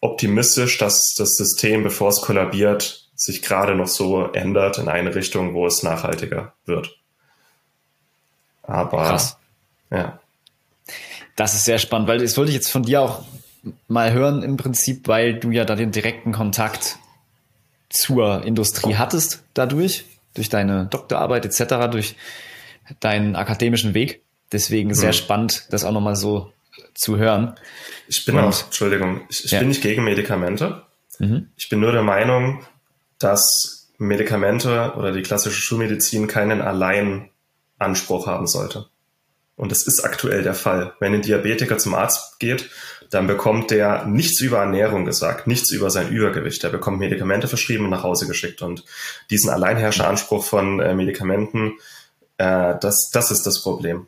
[0.00, 5.54] optimistisch, dass das System, bevor es kollabiert, sich gerade noch so ändert in eine Richtung,
[5.54, 6.98] wo es nachhaltiger wird.
[8.62, 9.38] Aber Krass.
[9.90, 10.19] ja.
[11.40, 13.24] Das ist sehr spannend, weil das wollte ich jetzt von dir auch
[13.88, 16.98] mal hören im Prinzip, weil du ja da den direkten Kontakt
[17.88, 22.14] zur Industrie hattest dadurch, durch deine Doktorarbeit etc., durch
[23.00, 24.20] deinen akademischen Weg.
[24.52, 25.16] Deswegen sehr hm.
[25.16, 26.52] spannend, das auch nochmal so
[26.94, 27.54] zu hören.
[28.06, 29.60] Ich bin Und, auch, Entschuldigung, ich, ich ja.
[29.60, 30.82] bin nicht gegen Medikamente.
[31.20, 31.48] Mhm.
[31.56, 32.66] Ich bin nur der Meinung,
[33.18, 38.90] dass Medikamente oder die klassische Schulmedizin keinen Alleinanspruch haben sollte.
[39.60, 40.94] Und das ist aktuell der Fall.
[41.00, 42.70] Wenn ein Diabetiker zum Arzt geht,
[43.10, 46.64] dann bekommt der nichts über Ernährung gesagt, nichts über sein Übergewicht.
[46.64, 48.62] Er bekommt Medikamente verschrieben und nach Hause geschickt.
[48.62, 48.86] Und
[49.28, 51.74] diesen Alleinherrscheranspruch von äh, Medikamenten,
[52.38, 54.06] äh, das, das ist das Problem.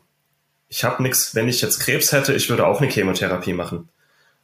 [0.69, 3.89] Ich habe nichts, wenn ich jetzt Krebs hätte, ich würde auch eine Chemotherapie machen.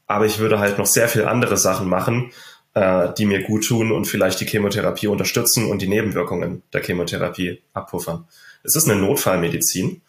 [0.05, 2.33] Aber ich würde halt noch sehr viel andere Sachen machen,
[2.75, 7.63] äh, die mir gut tun und vielleicht die Chemotherapie unterstützen und die Nebenwirkungen der Chemotherapie
[7.73, 8.27] abpuffern.
[8.61, 10.03] Es ist eine Notfallmedizin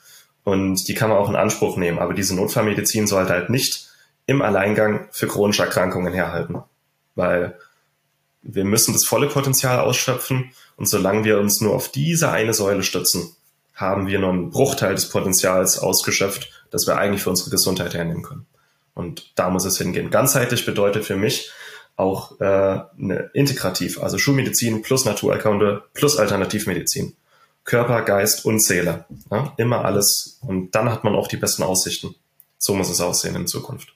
[0.45, 3.89] und die kann man auch in Anspruch nehmen, aber diese Notfallmedizin sollte halt nicht
[4.27, 6.63] im Alleingang für chronische Erkrankungen herhalten,
[7.15, 7.59] weil
[8.43, 12.83] wir müssen das volle Potenzial ausschöpfen und solange wir uns nur auf diese eine Säule
[12.83, 13.35] stützen,
[13.75, 18.23] haben wir nur einen Bruchteil des Potenzials ausgeschöpft, das wir eigentlich für unsere Gesundheit hernehmen
[18.23, 18.47] können.
[18.95, 20.11] Und da muss es hingehen.
[20.11, 21.51] Ganzheitlich bedeutet für mich
[21.97, 27.15] auch äh, eine integrativ, also Schulmedizin plus Naturerkunde plus Alternativmedizin.
[27.65, 29.05] Körper, Geist und Seele.
[29.31, 29.53] Ja?
[29.57, 30.39] Immer alles.
[30.43, 32.15] Und dann hat man auch die besten Aussichten.
[32.59, 33.95] So muss es aussehen in Zukunft.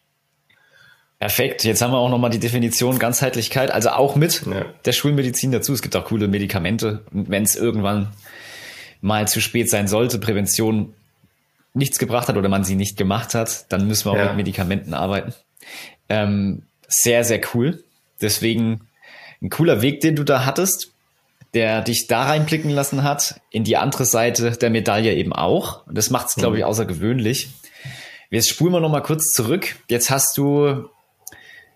[1.18, 1.64] Perfekt.
[1.64, 4.66] Jetzt haben wir auch nochmal die Definition Ganzheitlichkeit, also auch mit ja.
[4.84, 5.72] der Schulmedizin dazu.
[5.72, 7.04] Es gibt auch coole Medikamente.
[7.10, 8.12] Wenn es irgendwann
[9.00, 10.94] mal zu spät sein sollte, Prävention
[11.72, 14.26] nichts gebracht hat oder man sie nicht gemacht hat, dann müssen wir auch ja.
[14.26, 15.34] mit Medikamenten arbeiten.
[16.08, 17.82] Ähm, sehr, sehr cool.
[18.20, 18.88] Deswegen
[19.42, 20.93] ein cooler Weg, den du da hattest,
[21.54, 25.86] der dich da reinblicken lassen hat, in die andere Seite der Medaille eben auch.
[25.86, 26.68] Und das macht es, glaube ich, mhm.
[26.68, 27.48] außergewöhnlich.
[28.30, 29.76] Jetzt spulen wir nochmal kurz zurück.
[29.88, 30.88] Jetzt hast du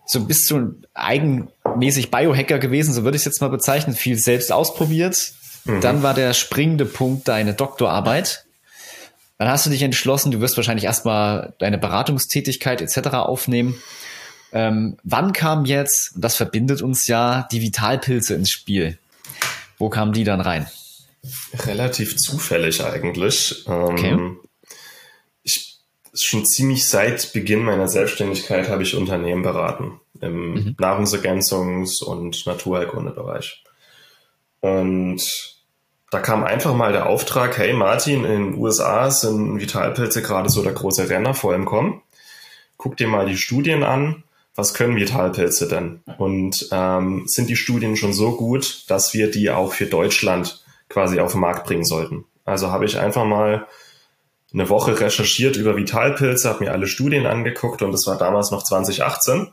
[0.08, 4.50] so bist du eigenmäßig Biohacker gewesen, so würde ich es jetzt mal bezeichnen, viel selbst
[4.50, 5.32] ausprobiert.
[5.66, 5.82] Mhm.
[5.82, 8.46] Dann war der springende Punkt deine Doktorarbeit.
[9.36, 13.08] Dann hast du dich entschlossen, du wirst wahrscheinlich erstmal deine Beratungstätigkeit etc.
[13.16, 13.80] aufnehmen.
[14.50, 18.98] Ähm, wann kam jetzt, das verbindet uns ja, die Vitalpilze ins Spiel?
[19.78, 20.66] Wo kamen die dann rein?
[21.66, 23.64] Relativ zufällig eigentlich.
[23.66, 24.36] Ähm, okay.
[25.42, 25.78] Ich
[26.14, 30.76] schon ziemlich seit Beginn meiner Selbstständigkeit habe ich Unternehmen beraten im mhm.
[30.78, 33.62] Nahrungsergänzungs- und Naturheilkundebereich.
[34.60, 35.56] Und
[36.10, 40.62] da kam einfach mal der Auftrag, hey Martin, in den USA sind Vitalpilze gerade so
[40.62, 42.02] der große Renner vor im Kommen.
[42.76, 44.24] Guck dir mal die Studien an.
[44.58, 46.00] Was können Vitalpilze denn?
[46.18, 51.20] Und ähm, sind die Studien schon so gut, dass wir die auch für Deutschland quasi
[51.20, 52.24] auf den Markt bringen sollten?
[52.44, 53.68] Also habe ich einfach mal
[54.52, 58.64] eine Woche recherchiert über Vitalpilze, habe mir alle Studien angeguckt und das war damals noch
[58.64, 59.46] 2018.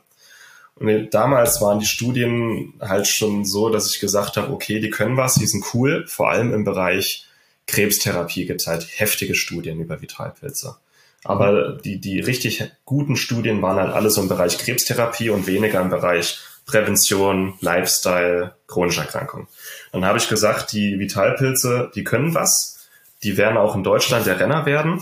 [0.73, 5.17] Und damals waren die Studien halt schon so, dass ich gesagt habe, okay, die können
[5.17, 7.27] was, die sind cool, vor allem im Bereich
[7.67, 10.77] Krebstherapie gibt es halt heftige Studien über Vitalpilze.
[11.25, 15.81] Aber die, die richtig guten Studien waren halt alle so im Bereich Krebstherapie und weniger
[15.81, 19.47] im Bereich Prävention, Lifestyle, chronische Erkrankungen.
[19.91, 22.87] Dann habe ich gesagt, die Vitalpilze, die können was.
[23.23, 25.01] Die werden auch in Deutschland der Renner werden.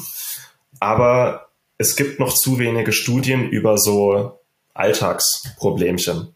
[0.80, 4.40] Aber es gibt noch zu wenige Studien über so
[4.74, 6.34] Alltagsproblemchen.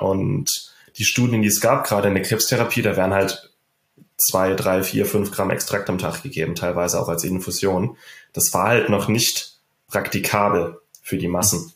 [0.00, 3.47] Und die Studien, die es gab, gerade in der Krebstherapie, da werden halt
[4.18, 7.96] zwei, drei, vier, fünf Gramm Extrakt am Tag gegeben, teilweise auch als Infusion.
[8.32, 9.54] Das war halt noch nicht
[9.88, 11.72] praktikabel für die Massen.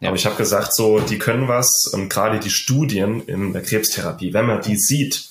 [0.00, 0.08] Ja.
[0.08, 4.32] Aber ich habe gesagt, so, die können was und gerade die Studien in der Krebstherapie,
[4.32, 5.28] wenn man die sieht,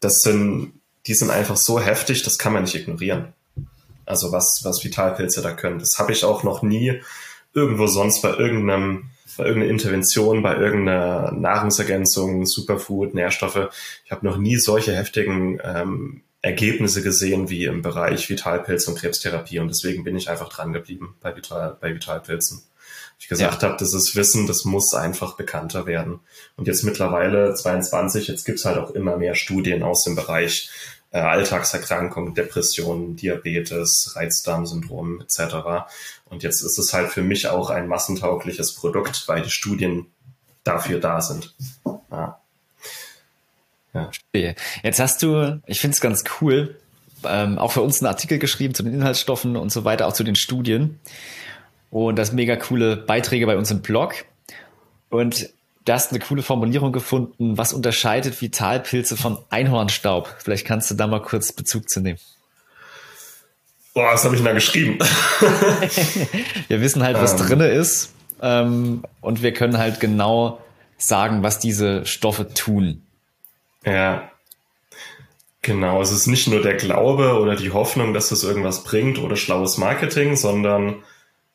[0.00, 0.72] das sind,
[1.06, 3.34] die sind einfach so heftig, das kann man nicht ignorieren.
[4.06, 5.78] Also was, was Vitalpilze da können.
[5.78, 7.00] Das habe ich auch noch nie
[7.52, 13.68] irgendwo sonst bei irgendeinem, bei irgendeiner Intervention, bei irgendeiner Nahrungsergänzung, Superfood, Nährstoffe.
[14.04, 19.58] Ich habe noch nie solche heftigen ähm, Ergebnisse gesehen wie im Bereich Vitalpilz und Krebstherapie
[19.58, 22.62] und deswegen bin ich einfach dran geblieben bei, Vital, bei Vitalpilzen.
[23.18, 23.68] Ich gesagt ja.
[23.68, 26.20] habe, das ist Wissen, das muss einfach bekannter werden.
[26.56, 30.70] Und jetzt mittlerweile 22, jetzt gibt's halt auch immer mehr Studien aus dem Bereich
[31.12, 35.88] äh, Alltagserkrankungen, Depressionen, Diabetes, Reizdarmsyndrom etc.
[36.26, 40.06] Und jetzt ist es halt für mich auch ein massentaugliches Produkt, weil die Studien
[40.64, 41.54] dafür da sind.
[42.10, 42.40] Ja.
[43.92, 44.10] Ja.
[44.82, 46.76] Jetzt hast du, ich finde es ganz cool,
[47.24, 50.24] ähm, auch für uns einen Artikel geschrieben zu den Inhaltsstoffen und so weiter, auch zu
[50.24, 51.00] den Studien.
[51.90, 54.14] Und das mega coole Beiträge bei uns im Blog.
[55.08, 55.50] Und
[55.84, 57.56] du hast eine coole Formulierung gefunden.
[57.58, 60.34] Was unterscheidet Vitalpilze von Einhornstaub?
[60.38, 62.18] Vielleicht kannst du da mal kurz Bezug zu nehmen.
[63.94, 64.98] Boah, was habe ich denn da geschrieben?
[66.68, 67.46] wir wissen halt, was ähm.
[67.46, 68.12] drinne ist.
[68.40, 70.60] Ähm, und wir können halt genau
[70.96, 73.02] sagen, was diese Stoffe tun.
[73.84, 74.30] Ja.
[75.62, 79.36] Genau, es ist nicht nur der Glaube oder die Hoffnung, dass es irgendwas bringt oder
[79.36, 81.02] schlaues Marketing, sondern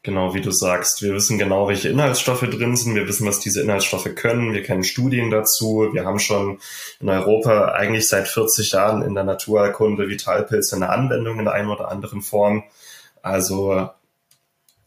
[0.05, 1.01] Genau, wie du sagst.
[1.01, 2.93] Wir wissen genau, welche Inhaltsstoffe drin sind.
[2.93, 4.53] Wir wissen, was diese Inhaltsstoffe können.
[4.53, 5.89] Wir kennen Studien dazu.
[5.93, 6.59] Wir haben schon
[6.99, 11.69] in Europa eigentlich seit 40 Jahren in der Naturerkunde Vitalpilze eine Anwendung in der einen
[11.69, 12.65] oder anderen Form.
[13.23, 13.89] Also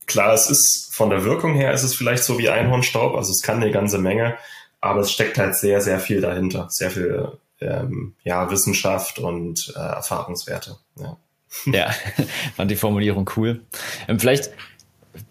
[0.07, 3.17] klar, es ist von der Wirkung her ist es vielleicht so wie Einhornstaub.
[3.17, 4.39] Also es kann eine ganze Menge,
[4.81, 6.69] aber es steckt halt sehr, sehr viel dahinter.
[6.71, 10.77] Sehr viel ähm, ja, Wissenschaft und äh, Erfahrungswerte.
[10.95, 11.17] Ja.
[11.65, 11.91] Ja,
[12.57, 13.63] fand die Formulierung cool.
[14.07, 14.53] Ähm, vielleicht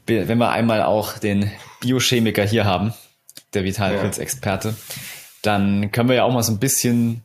[0.05, 2.93] wenn wir einmal auch den Biochemiker hier haben,
[3.53, 4.75] der Vitalpilz-Experte.
[5.41, 7.23] Dann können wir ja auch mal so ein bisschen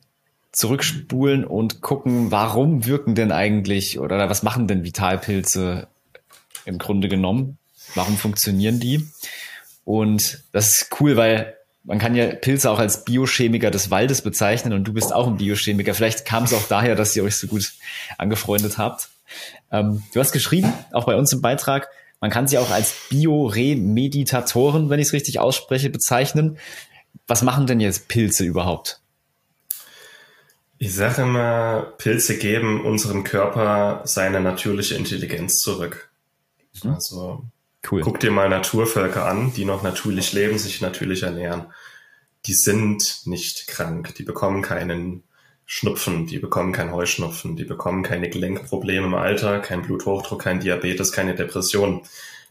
[0.53, 5.89] zurückspulen und gucken, warum wirken denn eigentlich oder was machen denn Vitalpilze
[6.67, 7.59] im Grunde genommen?
[7.95, 9.09] Warum funktionieren die?
[9.85, 14.73] Und das ist cool, weil man kann ja Pilze auch als Biochemiker des Waldes bezeichnen
[14.73, 15.95] und du bist auch ein Biochemiker.
[15.95, 17.73] Vielleicht kam es auch daher, dass ihr euch so gut
[18.19, 19.09] angefreundet habt.
[19.73, 21.89] Ähm, du hast geschrieben, auch bei uns im Beitrag,
[22.23, 26.57] man kann sie auch als Bioremeditatoren, wenn ich es richtig ausspreche, bezeichnen.
[27.27, 29.01] Was machen denn jetzt Pilze überhaupt?
[30.79, 36.11] Ich sage immer, Pilze geben unserem Körper seine natürliche Intelligenz zurück.
[36.83, 36.95] Mhm.
[36.95, 37.45] Also
[37.91, 38.03] Cool.
[38.03, 41.67] Guck dir mal Naturvölker an, die noch natürlich leben, sich natürlich ernähren.
[42.47, 45.25] Die sind nicht krank, die bekommen keinen
[45.67, 51.13] Schnupfen, die bekommen keinen Heuschnupfen, die bekommen keine Gelenkprobleme im Alter, kein Bluthochdruck, kein Diabetes,
[51.13, 52.03] keine Depression.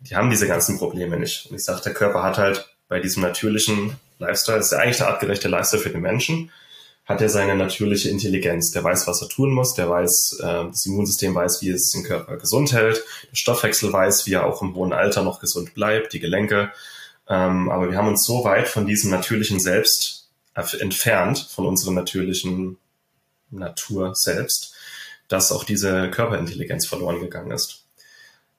[0.01, 1.47] Die haben diese ganzen Probleme nicht.
[1.49, 4.97] Und ich sage, der Körper hat halt bei diesem natürlichen Lifestyle, das ist ja eigentlich
[4.97, 6.51] der artgerechte Lifestyle für den Menschen,
[7.05, 8.71] hat er seine natürliche Intelligenz.
[8.71, 12.03] Der weiß, was er tun muss, der weiß, äh, das Immunsystem weiß, wie es den
[12.03, 16.13] Körper gesund hält, der Stoffwechsel weiß, wie er auch im hohen Alter noch gesund bleibt,
[16.13, 16.71] die Gelenke.
[17.27, 22.77] Ähm, aber wir haben uns so weit von diesem natürlichen Selbst entfernt, von unserer natürlichen
[23.51, 24.73] Natur selbst,
[25.27, 27.85] dass auch diese Körperintelligenz verloren gegangen ist.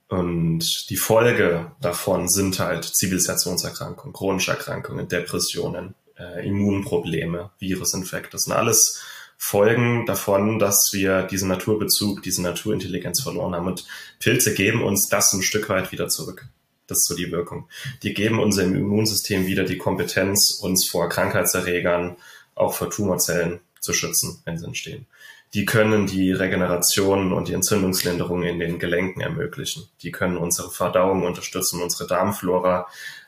[0.09, 8.33] Und die Folge davon sind halt Zivilisationserkrankungen, chronische Erkrankungen, Depressionen, äh, Immunprobleme, Virusinfekte.
[8.33, 9.02] Das sind alles
[9.38, 13.66] Folgen davon, dass wir diesen Naturbezug, diese Naturintelligenz verloren haben.
[13.66, 13.87] Und
[14.20, 16.46] Pilze geben uns das ein Stück weit wieder zurück.
[16.87, 17.68] Das ist so die Wirkung.
[18.02, 22.16] Die geben unserem Immunsystem wieder die Kompetenz, uns vor Krankheitserregern,
[22.55, 25.06] auch vor Tumorzellen zu schützen, wenn sie entstehen.
[25.54, 29.86] Die können die Regeneration und die Entzündungslinderung in den Gelenken ermöglichen.
[30.02, 32.86] Die können unsere Verdauung unterstützen, unsere Darmflora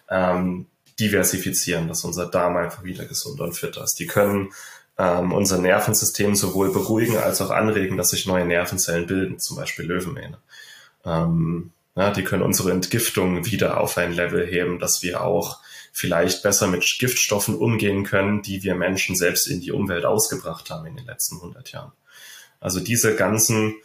[0.08, 0.66] ähm,
[0.98, 3.98] diversifizieren, dass unser Darm einfach wieder gesund und fit ist.
[3.98, 4.52] Die können
[4.96, 9.84] ähm, unser Nervensystem sowohl beruhigen als auch anregen, dass sich neue Nervenzellen bilden, zum Beispiel
[9.84, 10.38] Löwenmähne.
[11.04, 15.60] Ähm, ja, die können unsere Entgiftung wieder auf ein Level heben, dass wir auch
[15.94, 20.86] vielleicht besser mit Giftstoffen umgehen können, die wir Menschen selbst in die Umwelt ausgebracht haben
[20.86, 21.92] in den letzten 100 Jahren.
[22.58, 23.76] Also diese ganzen,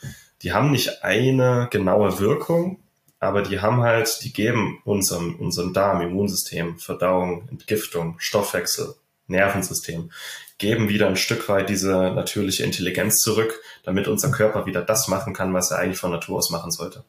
[0.42, 2.80] die haben nicht eine genaue Wirkung,
[3.20, 8.96] aber die haben halt, die geben unserem, unserem Darm, Immunsystem, Verdauung, Entgiftung, Stoffwechsel,
[9.28, 10.12] Nervensystem,
[10.58, 15.34] geben wieder ein Stück weit diese natürliche Intelligenz zurück, damit unser Körper wieder das machen
[15.34, 17.04] kann, was er eigentlich von Natur aus machen sollte.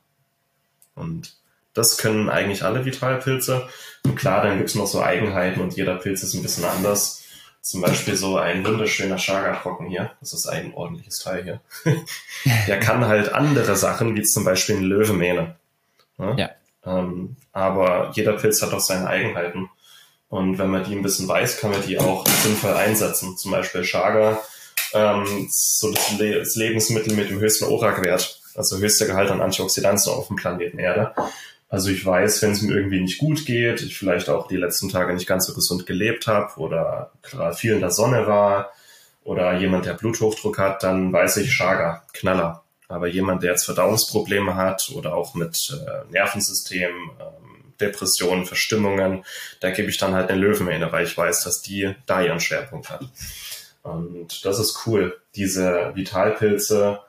[0.95, 1.40] Und
[1.75, 3.69] das können eigentlich alle Vitalpilze.
[4.05, 7.23] Und klar, dann gibt's noch so Eigenheiten und jeder Pilz ist ein bisschen anders.
[7.63, 10.13] Zum Beispiel so ein wunderschöner Chaga-Trocken hier.
[10.21, 11.61] Das ist ein ordentliches Teil hier.
[12.67, 15.57] Der kann halt andere Sachen, wie zum Beispiel eine Löwemähne.
[16.17, 16.35] Ne?
[16.39, 16.51] Ja.
[16.85, 19.69] Ähm, aber jeder Pilz hat auch seine Eigenheiten.
[20.29, 23.37] Und wenn man die ein bisschen weiß, kann man die auch sinnvoll einsetzen.
[23.37, 24.41] Zum Beispiel Chaga,
[24.95, 30.15] ähm, so das, Le das, Lebensmittel mit dem höchsten ORAC-Wert, also höchster Gehalt an Antioxidantien
[30.15, 31.15] auf dem Planeten Erde.
[31.71, 34.89] Also ich weiß, wenn es mir irgendwie nicht gut geht, ich vielleicht auch die letzten
[34.89, 38.73] Tage nicht ganz so gesund gelebt habe oder gerade viel in der Sonne war
[39.23, 42.65] oder jemand, der Bluthochdruck hat, dann weiß ich Chaga, Knaller.
[42.89, 49.25] Aber jemand, der jetzt Verdauungsprobleme hat oder auch mit äh, Nervensystem, ähm, Depressionen, Verstimmungen,
[49.61, 52.91] da gebe ich dann halt eine Löwenmähne, weil ich weiß, dass die da ihren Schwerpunkt
[52.91, 53.05] hat.
[53.83, 57.01] Und das ist cool, diese Vitalpilze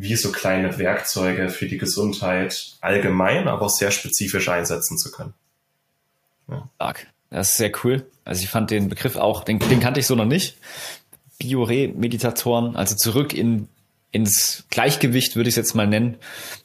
[0.00, 5.34] wie so kleine Werkzeuge für die Gesundheit allgemein, aber auch sehr spezifisch einsetzen zu können.
[6.48, 6.68] Ja.
[6.76, 7.06] Stark.
[7.30, 8.06] Das ist sehr cool.
[8.24, 10.56] Also ich fand den Begriff auch, den, den kannte ich so noch nicht.
[11.38, 13.68] Biore-Meditatoren, also zurück in
[14.12, 16.16] ins Gleichgewicht, würde ich es jetzt mal nennen,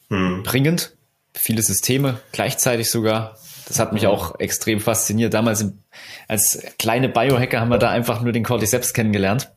[0.10, 0.44] hm.
[0.44, 0.96] bringend.
[1.34, 3.38] Viele Systeme gleichzeitig sogar.
[3.68, 4.10] Das hat mich hm.
[4.10, 5.34] auch extrem fasziniert.
[5.34, 5.80] Damals im,
[6.28, 9.52] als kleine Biohacker haben wir da einfach nur den Cordyceps kennengelernt.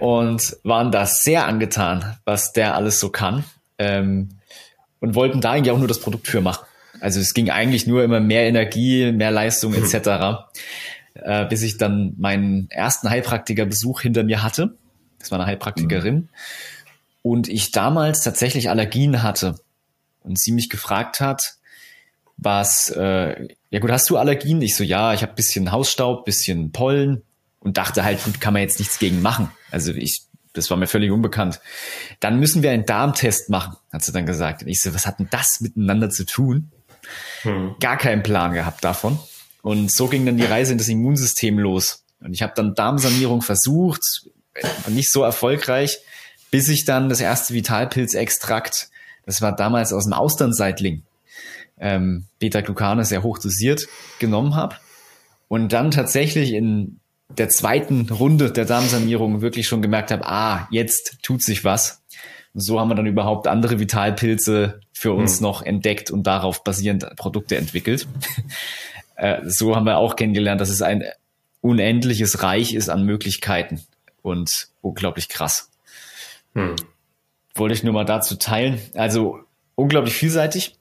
[0.00, 3.44] Und waren da sehr angetan, was der alles so kann.
[3.78, 4.30] Ähm,
[5.00, 6.64] und wollten da eigentlich auch nur das Produkt für machen.
[7.00, 9.94] Also es ging eigentlich nur immer mehr Energie, mehr Leistung etc.
[9.94, 10.36] Hm.
[11.14, 14.76] Äh, bis ich dann meinen ersten Heilpraktikerbesuch hinter mir hatte.
[15.18, 16.14] Das war eine Heilpraktikerin.
[16.14, 16.28] Mhm
[17.22, 19.54] und ich damals tatsächlich Allergien hatte
[20.22, 21.54] und sie mich gefragt hat,
[22.36, 24.60] was, äh, ja gut, hast du Allergien?
[24.62, 27.22] Ich so, ja, ich habe bisschen Hausstaub, bisschen Pollen
[27.62, 29.50] und dachte halt, gut, kann man jetzt nichts gegen machen.
[29.70, 31.60] Also ich, das war mir völlig unbekannt.
[32.20, 34.62] Dann müssen wir einen Darmtest machen, hat sie dann gesagt.
[34.62, 36.70] Und ich so, was hat denn das miteinander zu tun?
[37.42, 37.76] Hm.
[37.80, 39.18] Gar keinen Plan gehabt davon.
[39.62, 42.04] Und so ging dann die Reise in das Immunsystem los.
[42.20, 44.02] Und ich habe dann Darmsanierung versucht,
[44.88, 46.00] nicht so erfolgreich
[46.52, 48.90] bis ich dann das erste Vitalpilzextrakt,
[49.24, 51.02] das war damals aus dem Austernseitling,
[51.80, 53.88] ähm, Beta-Glucane sehr hoch dosiert
[54.20, 54.76] genommen habe.
[55.48, 57.00] Und dann tatsächlich in
[57.38, 62.02] der zweiten Runde der Darmsanierung wirklich schon gemerkt habe, ah, jetzt tut sich was.
[62.54, 65.42] so haben wir dann überhaupt andere Vitalpilze für uns hm.
[65.42, 68.06] noch entdeckt und darauf basierend Produkte entwickelt.
[69.14, 71.04] Äh, so haben wir auch kennengelernt, dass es ein
[71.60, 73.82] unendliches Reich ist an Möglichkeiten
[74.22, 75.70] und unglaublich krass.
[76.54, 76.76] Hm.
[77.54, 78.80] Wollte ich nur mal dazu teilen.
[78.94, 79.40] Also
[79.74, 80.76] unglaublich vielseitig,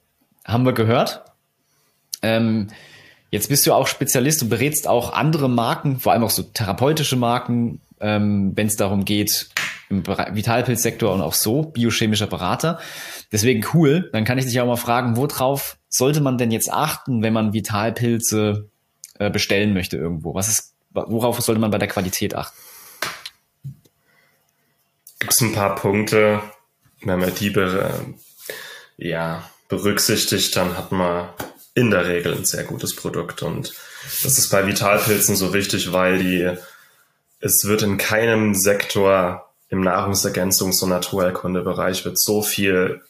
[0.46, 1.26] haben wir gehört.
[2.22, 2.70] Ähm,
[3.32, 7.16] jetzt bist du auch Spezialist und berätst auch andere Marken, vor allem auch so therapeutische
[7.16, 9.50] Marken, ähm, wenn es darum geht,
[9.90, 12.80] im Vitalpilzsektor und auch so, biochemischer Berater.
[13.32, 14.10] Deswegen cool.
[14.14, 17.54] Dann kann ich dich auch mal fragen, worauf sollte man denn jetzt achten, wenn man
[17.54, 18.70] Vitalpilze
[19.20, 20.34] äh, bestellen möchte irgendwo?
[20.34, 22.58] Was ist, worauf sollte man bei der Qualität achten?
[25.20, 26.42] Gibt es ein paar Punkte,
[27.04, 27.54] wenn man die
[28.98, 31.30] ja, berücksichtigt, dann hat man
[31.74, 33.44] in der Regel ein sehr gutes Produkt.
[33.44, 33.74] Und
[34.24, 36.58] das ist bei Vitalpilzen so wichtig, weil die,
[37.40, 43.02] es wird in keinem Sektor im Nahrungsergänzungs- und Naturheilkundebereich wird so viel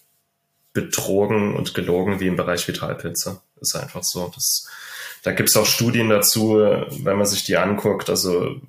[0.74, 3.42] betrogen und gelogen wie im Bereich Vitalpilze.
[3.60, 4.32] Ist einfach so.
[4.34, 4.68] Das,
[5.24, 8.10] da gibt's auch Studien dazu, wenn man sich die anguckt.
[8.10, 8.62] Also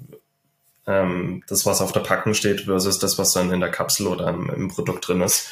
[0.86, 4.28] ähm, das, was auf der Packung steht, versus das, was dann in der Kapsel oder
[4.28, 5.48] im, im Produkt drin ist.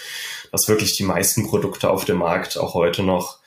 [0.50, 3.39] Dass wirklich die meisten Produkte auf dem Markt auch heute noch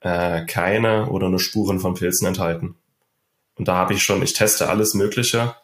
[0.00, 2.76] äh, keine oder nur Spuren von Pilzen enthalten.
[3.56, 5.54] Und da habe ich schon, ich teste alles Mögliche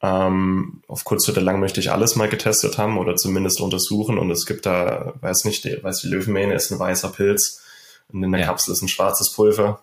[0.00, 4.18] ähm, auf kurz oder lang möchte ich alles mal getestet haben oder zumindest untersuchen.
[4.18, 7.62] Und es gibt da, weiß nicht, die, weiß die Löwenmähne ist ein weißer Pilz
[8.12, 8.46] und in der ja.
[8.46, 9.82] Kapsel ist ein schwarzes Pulver.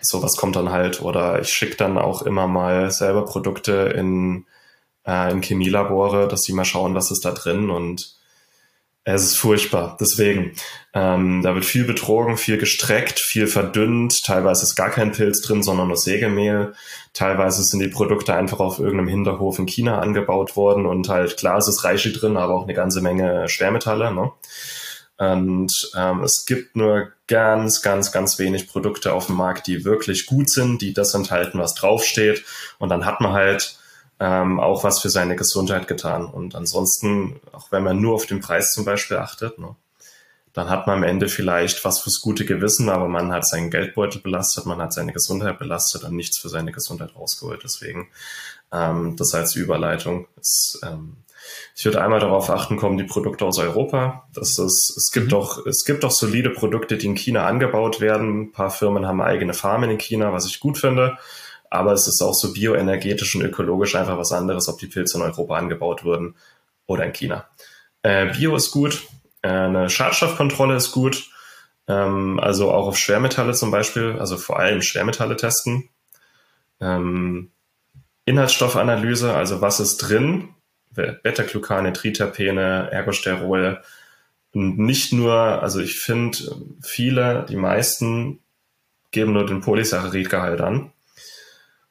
[0.00, 1.02] Sowas kommt dann halt.
[1.02, 4.46] Oder ich schicke dann auch immer mal selber Produkte in,
[5.06, 7.70] äh, in Chemielabore, dass sie mal schauen, was ist da drin.
[7.70, 8.17] Und
[9.14, 9.96] es ist furchtbar.
[10.00, 10.52] Deswegen,
[10.92, 14.24] ähm, da wird viel betrogen, viel gestreckt, viel verdünnt.
[14.24, 16.74] Teilweise ist gar kein Pilz drin, sondern nur Sägemehl.
[17.14, 21.58] Teilweise sind die Produkte einfach auf irgendeinem Hinterhof in China angebaut worden und halt klar,
[21.58, 24.12] es ist Reishi drin, aber auch eine ganze Menge Schwermetalle.
[24.12, 24.30] Ne?
[25.16, 30.26] Und ähm, es gibt nur ganz, ganz, ganz wenig Produkte auf dem Markt, die wirklich
[30.26, 32.44] gut sind, die das enthalten, was draufsteht.
[32.78, 33.77] Und dann hat man halt
[34.20, 36.26] ähm, auch was für seine Gesundheit getan.
[36.26, 39.76] Und ansonsten, auch wenn man nur auf den Preis zum Beispiel achtet, ne,
[40.52, 44.20] dann hat man am Ende vielleicht was fürs gute Gewissen, aber man hat seinen Geldbeutel
[44.20, 47.62] belastet, man hat seine Gesundheit belastet und nichts für seine Gesundheit rausgeholt.
[47.62, 48.08] Deswegen
[48.72, 50.26] ähm, das als Überleitung.
[50.40, 51.18] Ist, ähm,
[51.76, 54.26] ich würde einmal darauf achten, kommen die Produkte aus Europa.
[54.34, 55.30] Das ist, es gibt mhm.
[55.30, 58.42] doch, es gibt doch solide Produkte, die in China angebaut werden.
[58.42, 61.18] Ein paar Firmen haben eigene Farmen in China, was ich gut finde.
[61.70, 65.24] Aber es ist auch so bioenergetisch und ökologisch einfach was anderes, ob die Pilze in
[65.24, 66.34] Europa angebaut wurden
[66.86, 67.46] oder in China.
[68.02, 69.02] Äh, Bio ist gut,
[69.42, 71.30] äh, eine Schadstoffkontrolle ist gut,
[71.86, 75.88] ähm, also auch auf Schwermetalle zum Beispiel, also vor allem Schwermetalle testen.
[76.80, 77.50] Ähm,
[78.24, 80.50] Inhaltsstoffanalyse, also was ist drin,
[80.92, 83.82] Beta-Glucane, Triterpene, Ergosterol.
[84.52, 86.38] Und nicht nur, also ich finde,
[86.82, 88.40] viele, die meisten
[89.10, 90.92] geben nur den Polysaccharidgehalt an.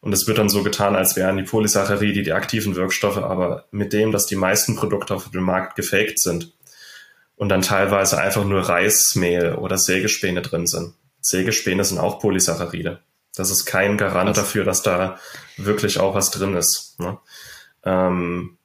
[0.08, 3.92] Und es wird dann so getan, als wären die Polysaccharide die aktiven Wirkstoffe, aber mit
[3.92, 6.54] dem, dass die meisten Produkte auf dem Markt gefaked sind
[7.36, 10.94] und dann teilweise einfach nur Reismehl oder Sägespäne drin sind.
[11.20, 13.02] Sägespäne sind auch Polysaccharide.
[13.36, 14.38] Das ist kein Garant was?
[14.38, 15.20] dafür, dass da
[15.58, 16.96] wirklich auch was drin ist.
[17.02, 17.18] Ne?
[17.84, 18.58] Ähm,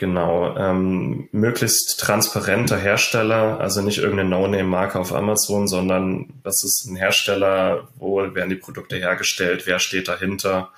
[0.00, 6.96] Genau, ähm, möglichst transparenter Hersteller, also nicht irgendeine No-Name-Marke auf Amazon, sondern das ist ein
[6.96, 10.70] Hersteller, wo werden die Produkte hergestellt, wer steht dahinter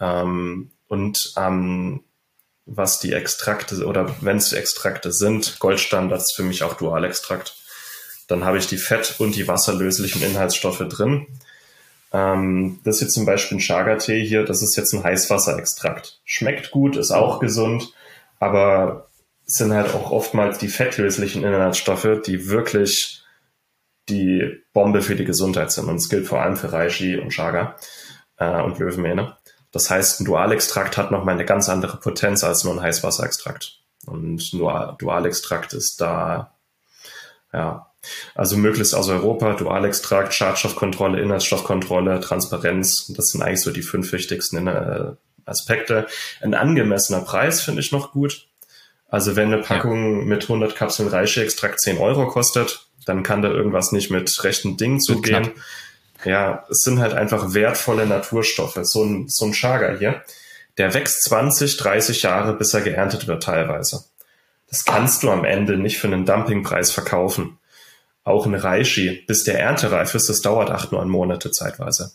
[0.00, 2.02] ähm, und ähm,
[2.66, 7.54] was die Extrakte oder wenn es Extrakte sind, Goldstandards für mich auch Dualextrakt.
[8.26, 11.28] Dann habe ich die Fett- und die wasserlöslichen Inhaltsstoffe drin.
[12.12, 16.18] Ähm, das ist jetzt zum Beispiel ein Chaga-Tee hier, das ist jetzt ein Heißwasserextrakt.
[16.24, 17.94] Schmeckt gut, ist auch gesund
[18.40, 19.10] aber
[19.46, 23.22] es sind halt auch oftmals die fettlöslichen Inhaltsstoffe, die wirklich
[24.08, 25.88] die Bombe für die Gesundheit sind.
[25.88, 27.76] Und es gilt vor allem für Reishi und Chaga
[28.38, 29.36] äh, und Löwenmähne.
[29.70, 33.78] Das heißt, ein Dualextrakt hat nochmal eine ganz andere Potenz als nur ein Heißwasserextrakt.
[34.06, 36.54] Und nur Dualextrakt ist da,
[37.52, 37.92] ja,
[38.34, 43.12] also möglichst aus Europa, Dualextrakt, Schadstoffkontrolle, Inhaltsstoffkontrolle, Transparenz.
[43.14, 45.12] Das sind eigentlich so die fünf wichtigsten äh,
[45.44, 46.06] Aspekte.
[46.40, 48.46] Ein angemessener Preis finde ich noch gut.
[49.08, 50.24] Also wenn eine Packung ja.
[50.24, 55.00] mit 100 Kapseln Reishi-Extrakt 10 Euro kostet, dann kann da irgendwas nicht mit rechten Dingen
[55.00, 55.50] zugehen.
[56.24, 58.78] Ja, es sind halt einfach wertvolle Naturstoffe.
[58.82, 60.22] So ein, so ein Chaga hier,
[60.78, 64.04] der wächst 20, 30 Jahre, bis er geerntet wird teilweise.
[64.68, 67.58] Das kannst du am Ende nicht für einen Dumpingpreis verkaufen.
[68.22, 72.12] Auch ein Reishi, bis der erntereif ist, das dauert acht, neun Monate zeitweise.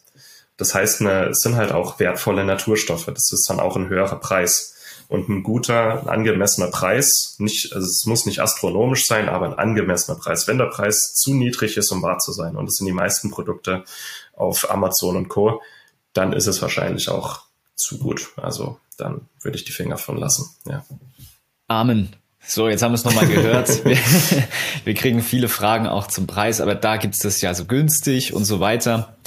[0.58, 3.06] Das heißt, ne, es sind halt auch wertvolle Naturstoffe.
[3.06, 4.74] Das ist dann auch ein höherer Preis.
[5.08, 9.53] Und ein guter, ein angemessener Preis, nicht, also es muss nicht astronomisch sein, aber ein
[9.53, 10.47] angemessener Preis.
[10.47, 13.30] Wenn der Preis zu niedrig ist, um wahr zu sein, und das sind die meisten
[13.30, 13.84] Produkte
[14.34, 15.62] auf Amazon und Co.,
[16.14, 17.41] dann ist es wahrscheinlich auch
[17.76, 18.32] zu gut.
[18.38, 20.49] Also dann würde ich die Finger von lassen.
[20.66, 20.84] Ja.
[21.68, 22.16] Amen.
[22.47, 23.86] So, jetzt haben wir es nochmal gehört.
[23.86, 23.97] wir,
[24.84, 28.34] wir, kriegen viele Fragen auch zum Preis, aber da gibt es das ja so günstig
[28.34, 29.18] und so weiter.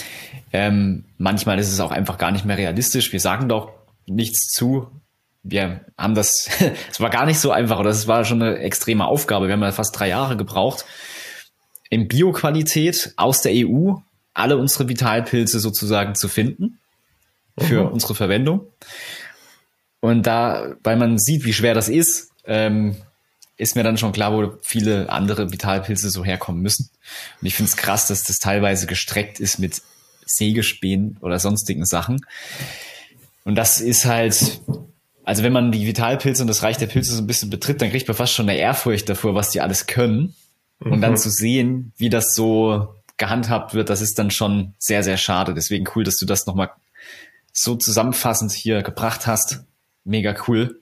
[0.53, 3.13] Ähm, manchmal ist es auch einfach gar nicht mehr realistisch.
[3.13, 3.73] Wir sagen doch
[4.07, 4.89] nichts zu.
[5.43, 6.49] Wir haben das,
[6.91, 9.47] es war gar nicht so einfach oder es war schon eine extreme Aufgabe.
[9.47, 10.85] Wir haben ja fast drei Jahre gebraucht.
[11.91, 13.95] In Bioqualität aus der EU
[14.35, 16.79] alle unsere Vitalpilze sozusagen zu finden
[17.59, 17.93] für mhm.
[17.93, 18.67] unsere Verwendung.
[20.01, 22.97] Und da, weil man sieht, wie schwer das ist, ähm,
[23.57, 26.91] ist mir dann schon klar, wo viele andere Vitalpilze so herkommen müssen.
[27.41, 29.83] Und ich finde es krass, dass das teilweise gestreckt ist mit
[30.29, 32.25] Sägespänen oder sonstigen Sachen.
[33.45, 34.61] Und das ist halt,
[35.25, 37.91] also wenn man die Vitalpilze und das Reich der Pilze so ein bisschen betritt, dann
[37.91, 40.35] kriegt man fast schon eine Ehrfurcht davor, was die alles können.
[40.81, 40.93] Mhm.
[40.93, 41.17] Und dann mhm.
[41.17, 45.55] zu sehen, wie das so gehandhabt wird, das ist dann schon sehr, sehr schade.
[45.55, 46.71] Deswegen cool, dass du das nochmal
[47.53, 49.65] so zusammenfassend hier gebracht hast.
[50.05, 50.81] Mega cool.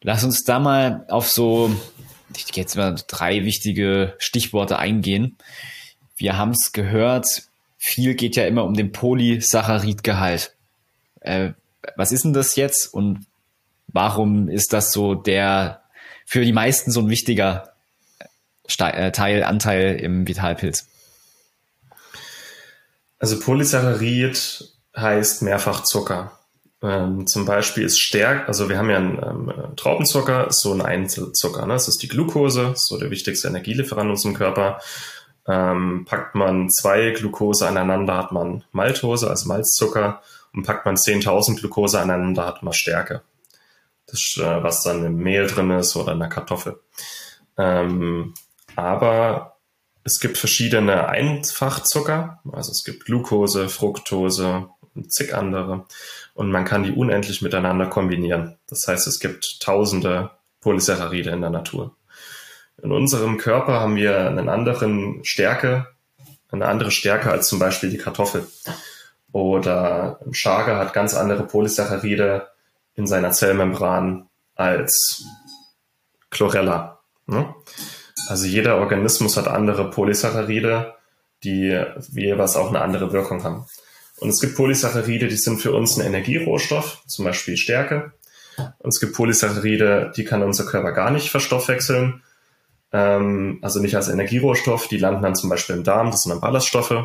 [0.00, 1.74] Lass uns da mal auf so,
[2.36, 5.36] ich gehe jetzt mal drei wichtige Stichworte eingehen.
[6.16, 7.26] Wir haben es gehört,
[7.86, 10.54] viel geht ja immer um den Polysaccharidgehalt.
[11.20, 11.50] Äh,
[11.96, 13.26] was ist denn das jetzt und
[13.88, 15.82] warum ist das so der
[16.24, 17.74] für die meisten so ein wichtiger
[18.78, 20.86] äh, Teil, Anteil im Vitalpilz?
[23.18, 24.66] Also Polysaccharid
[24.96, 26.32] heißt Mehrfachzucker.
[26.82, 31.66] Ähm, zum Beispiel ist Stärk, also wir haben ja einen ähm, Traubenzucker, so ein Einzelzucker.
[31.66, 31.74] Ne?
[31.74, 34.80] Das ist die Glucose, so der wichtigste Energielieferant in unserem Körper.
[35.46, 40.22] Ähm, packt man zwei Glucose aneinander, hat man Maltose, also Malzzucker.
[40.52, 43.22] Und packt man 10.000 Glucose aneinander, hat man Stärke.
[44.06, 46.80] Das äh, was dann im Mehl drin ist oder in der Kartoffel.
[47.58, 48.34] Ähm,
[48.76, 49.56] aber
[50.04, 52.40] es gibt verschiedene Einfachzucker.
[52.52, 55.86] Also es gibt Glucose, Fructose, und zig andere.
[56.34, 58.56] Und man kann die unendlich miteinander kombinieren.
[58.68, 60.30] Das heißt, es gibt tausende
[60.60, 61.96] Polysaccharide in der Natur.
[62.82, 65.88] In unserem Körper haben wir einen anderen Stärke,
[66.50, 68.46] eine andere Stärke als zum Beispiel die Kartoffel.
[69.32, 72.48] Oder ein Schager hat ganz andere Polysaccharide
[72.94, 75.24] in seiner Zellmembran als
[76.30, 77.00] Chlorella.
[77.26, 77.54] Ne?
[78.28, 80.94] Also jeder Organismus hat andere Polysaccharide,
[81.42, 83.66] die jeweils auch eine andere Wirkung haben.
[84.18, 88.12] Und es gibt Polysaccharide, die sind für uns ein Energierohstoff, zum Beispiel Stärke.
[88.56, 92.22] Und es gibt Polysaccharide, die kann unser Körper gar nicht verstoffwechseln,
[92.94, 94.88] ähm, also nicht als Energierohstoff.
[94.88, 97.04] Die landen dann zum Beispiel im Darm, das sind dann Ballaststoffe.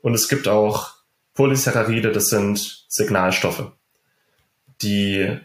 [0.00, 0.94] Und es gibt auch
[1.34, 3.72] Polysaccharide, das sind Signalstoffe.
[4.80, 5.38] Die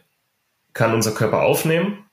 [0.73, 2.05] kann unser Körper aufnehmen,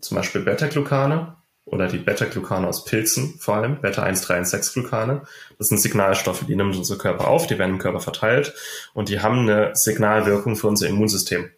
[0.00, 5.22] zum Beispiel Beta-Glucane oder die Beta-Glucane aus Pilzen vor allem, Beta-1,3,6-Glucane.
[5.58, 8.52] Das sind Signalstoffe, die nimmt unser Körper auf, die werden im Körper verteilt
[8.94, 11.50] und die haben eine Signalwirkung für unser Immunsystem.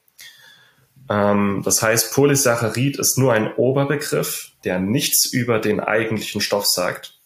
[1.08, 7.18] Ähm, das heißt, Polysaccharid ist nur ein Oberbegriff, der nichts über den eigentlichen Stoff sagt.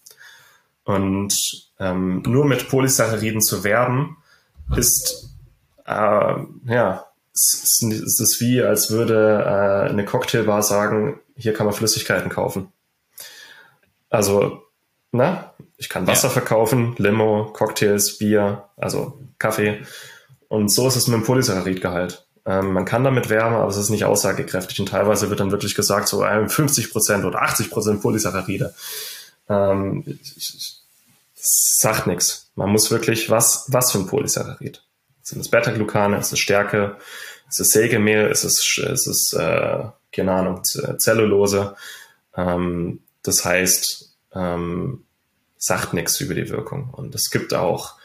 [0.84, 1.34] Und
[1.78, 4.16] ähm, nur mit Polysacchariden zu werben,
[4.76, 5.30] ist
[5.84, 6.34] äh,
[6.66, 7.06] ja
[7.36, 12.72] es ist wie, als würde äh, eine Cocktailbar sagen, hier kann man Flüssigkeiten kaufen.
[14.08, 14.62] Also,
[15.12, 16.32] na, ich kann Wasser ja.
[16.32, 19.82] verkaufen, Limo, Cocktails, Bier, also Kaffee.
[20.48, 22.25] Und so ist es mit dem Polysaccharidgehalt.
[22.46, 24.78] Ähm, man kann damit wärmen, aber es ist nicht aussagekräftig.
[24.80, 28.72] Und teilweise wird dann wirklich gesagt, so 50 Prozent oder 80 Prozent Polysaccharide.
[29.48, 30.18] Ähm,
[31.34, 32.50] sagt nichts.
[32.54, 34.82] Man muss wirklich, was, was für ein Polysaccharid?
[35.22, 36.18] Sind es Beta-Glucane?
[36.18, 36.96] Ist es Stärke?
[37.48, 38.28] Ist es Sägemehl?
[38.28, 41.74] Ist es, ist es äh, keine Ahnung, Zellulose?
[42.36, 45.04] Ähm, das heißt, ähm,
[45.58, 46.90] sagt nichts über die Wirkung.
[46.92, 47.95] Und es gibt auch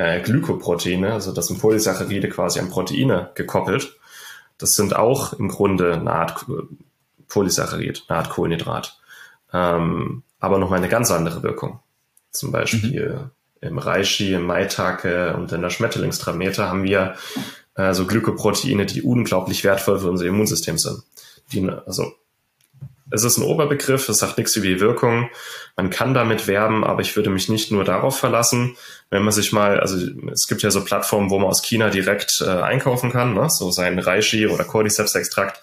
[0.00, 3.98] äh, Glykoproteine, also das sind Polysaccharide quasi an Proteine gekoppelt.
[4.56, 6.46] Das sind auch im Grunde eine Art
[7.28, 8.98] Polysaccharid, eine Art Kohlenhydrat.
[9.52, 11.80] Ähm, aber nochmal eine ganz andere Wirkung.
[12.30, 13.30] Zum Beispiel
[13.60, 13.68] mhm.
[13.68, 17.16] im Reishi, im Maitake und in der Schmetterlingstramete haben wir
[17.74, 21.02] äh, so Glykoproteine, die unglaublich wertvoll für unser Immunsystem sind.
[21.52, 22.14] Die, also
[23.10, 25.30] es ist ein Oberbegriff, es sagt nichts über die Wirkung.
[25.76, 28.76] Man kann damit werben, aber ich würde mich nicht nur darauf verlassen.
[29.10, 29.96] Wenn man sich mal, also
[30.32, 33.50] es gibt ja so Plattformen, wo man aus China direkt äh, einkaufen kann, ne?
[33.50, 35.60] so sein Reishi oder Cordyceps-Extrakt.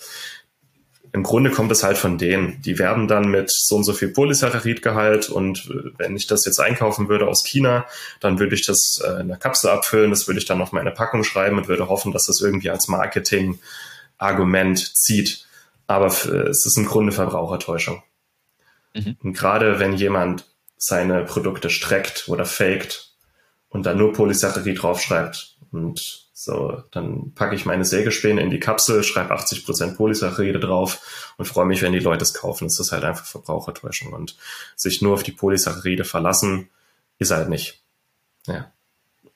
[1.13, 2.61] im Grunde kommt es halt von denen.
[2.61, 6.59] Die werben dann mit so und so viel Polysaccharidgehalt und äh, wenn ich das jetzt
[6.59, 7.85] einkaufen würde aus China,
[8.19, 10.91] dann würde ich das äh, in der Kapsel abfüllen, das würde ich dann auf meine
[10.91, 15.46] Packung schreiben und würde hoffen, dass das irgendwie als Marketing-Argument zieht.
[15.87, 18.03] Aber es ist im Grunde Verbrauchertäuschung.
[18.93, 19.17] Mhm.
[19.23, 20.45] Und gerade wenn jemand
[20.77, 23.13] seine Produkte streckt oder faked
[23.69, 29.03] und dann nur Polysaccharid draufschreibt und so, dann packe ich meine Sägespäne in die Kapsel,
[29.03, 32.65] schreibe 80% Polysaccharide drauf und freue mich, wenn die Leute es kaufen.
[32.65, 34.37] Das ist halt einfach Verbrauchertäuschung und
[34.75, 36.69] sich nur auf die Polysaccharide verlassen,
[37.17, 37.81] ist halt nicht.
[38.45, 38.71] Ja.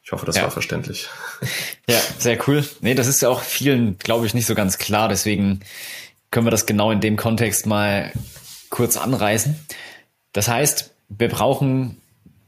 [0.03, 0.43] Ich hoffe, das ja.
[0.43, 1.09] war verständlich.
[1.87, 2.63] Ja, sehr cool.
[2.81, 5.09] Nee, das ist ja auch vielen, glaube ich, nicht so ganz klar.
[5.09, 5.61] Deswegen
[6.31, 8.11] können wir das genau in dem Kontext mal
[8.69, 9.55] kurz anreißen.
[10.33, 11.97] Das heißt, wir brauchen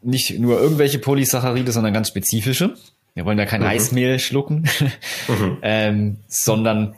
[0.01, 2.75] nicht nur irgendwelche Polysaccharide, sondern ganz spezifische.
[3.13, 3.67] Wir wollen ja kein mhm.
[3.67, 4.67] Eismehl schlucken,
[5.27, 5.57] mhm.
[5.61, 6.95] ähm, sondern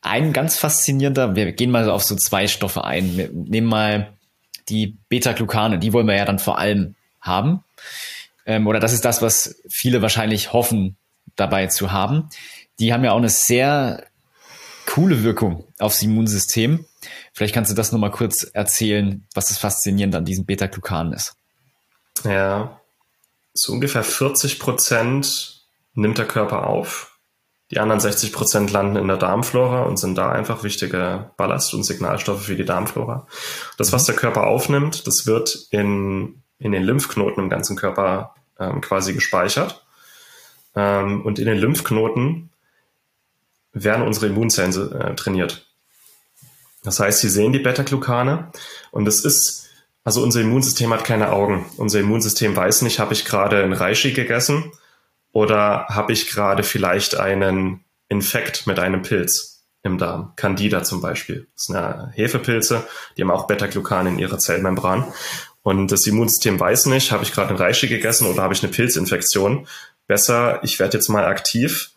[0.00, 3.16] ein ganz faszinierender, wir gehen mal auf so zwei Stoffe ein.
[3.16, 4.12] Wir nehmen mal
[4.68, 7.62] die Beta-Glucane, die wollen wir ja dann vor allem haben.
[8.46, 10.96] Ähm, oder das ist das, was viele wahrscheinlich hoffen,
[11.36, 12.28] dabei zu haben.
[12.80, 14.04] Die haben ja auch eine sehr
[14.86, 16.84] coole Wirkung aufs Immunsystem.
[17.32, 21.34] Vielleicht kannst du das nochmal kurz erzählen, was das Faszinierende an diesem Beta-Glucan ist.
[22.24, 22.80] Ja,
[23.54, 25.64] so ungefähr 40 Prozent
[25.94, 27.18] nimmt der Körper auf.
[27.70, 31.84] Die anderen 60 Prozent landen in der Darmflora und sind da einfach wichtige Ballast- und
[31.84, 33.26] Signalstoffe für die Darmflora.
[33.78, 38.82] Das, was der Körper aufnimmt, das wird in, in den Lymphknoten im ganzen Körper ähm,
[38.82, 39.86] quasi gespeichert.
[40.76, 42.50] Ähm, und in den Lymphknoten
[43.72, 45.66] werden unsere Immunzellen äh, trainiert.
[46.82, 48.50] Das heißt, sie sehen die Beta-Glucane
[48.90, 49.68] und es ist,
[50.04, 51.66] also unser Immunsystem hat keine Augen.
[51.76, 54.72] Unser Immunsystem weiß nicht, habe ich gerade ein Reishi gegessen
[55.32, 60.32] oder habe ich gerade vielleicht einen Infekt mit einem Pilz im Darm.
[60.36, 61.48] Candida zum Beispiel.
[61.54, 65.12] Das sind ja Hefepilze, die haben auch Beta-Glucane in ihrer Zellmembran.
[65.62, 68.72] Und das Immunsystem weiß nicht, habe ich gerade ein Reishi gegessen oder habe ich eine
[68.72, 69.66] Pilzinfektion.
[70.08, 71.92] Besser, ich werde jetzt mal aktiv,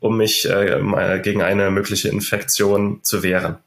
[0.00, 3.58] um mich äh, gegen eine mögliche Infektion zu wehren.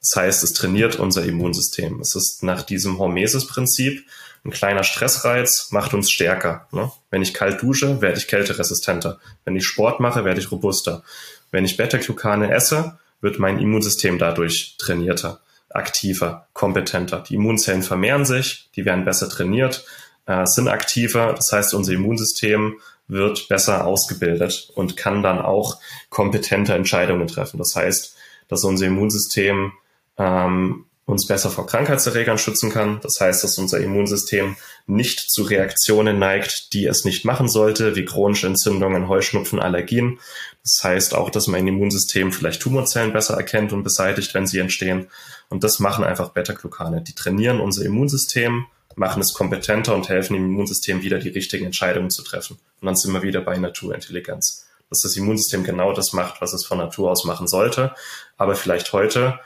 [0.00, 2.00] Das heißt, es trainiert unser Immunsystem.
[2.00, 4.04] Es ist nach diesem Hormesis-Prinzip
[4.44, 6.68] ein kleiner Stressreiz macht uns stärker.
[6.70, 6.92] Ne?
[7.10, 9.18] Wenn ich kalt dusche, werde ich kälteresistenter.
[9.44, 11.02] Wenn ich Sport mache, werde ich robuster.
[11.50, 17.24] Wenn ich Beta-Glucane esse, wird mein Immunsystem dadurch trainierter, aktiver, kompetenter.
[17.26, 19.86] Die Immunzellen vermehren sich, die werden besser trainiert,
[20.26, 21.32] äh, sind aktiver.
[21.34, 25.78] Das heißt, unser Immunsystem wird besser ausgebildet und kann dann auch
[26.08, 27.58] kompetente Entscheidungen treffen.
[27.58, 28.16] Das heißt,
[28.48, 29.72] dass unser Immunsystem
[30.18, 33.00] ähm, uns besser vor Krankheitserregern schützen kann.
[33.02, 38.06] Das heißt, dass unser Immunsystem nicht zu Reaktionen neigt, die es nicht machen sollte, wie
[38.06, 40.18] chronische Entzündungen, Heuschnupfen, Allergien.
[40.62, 45.08] Das heißt auch, dass mein Immunsystem vielleicht Tumorzellen besser erkennt und beseitigt, wenn sie entstehen.
[45.50, 47.02] Und das machen einfach Beta-Glucane.
[47.02, 48.66] Die trainieren unser Immunsystem,
[48.96, 52.58] machen es kompetenter und helfen dem Immunsystem wieder die richtigen Entscheidungen zu treffen.
[52.80, 54.66] Und dann sind wir wieder bei Naturintelligenz.
[54.90, 57.94] Dass das Immunsystem genau das macht, was es von Natur aus machen sollte,
[58.36, 59.40] aber vielleicht heute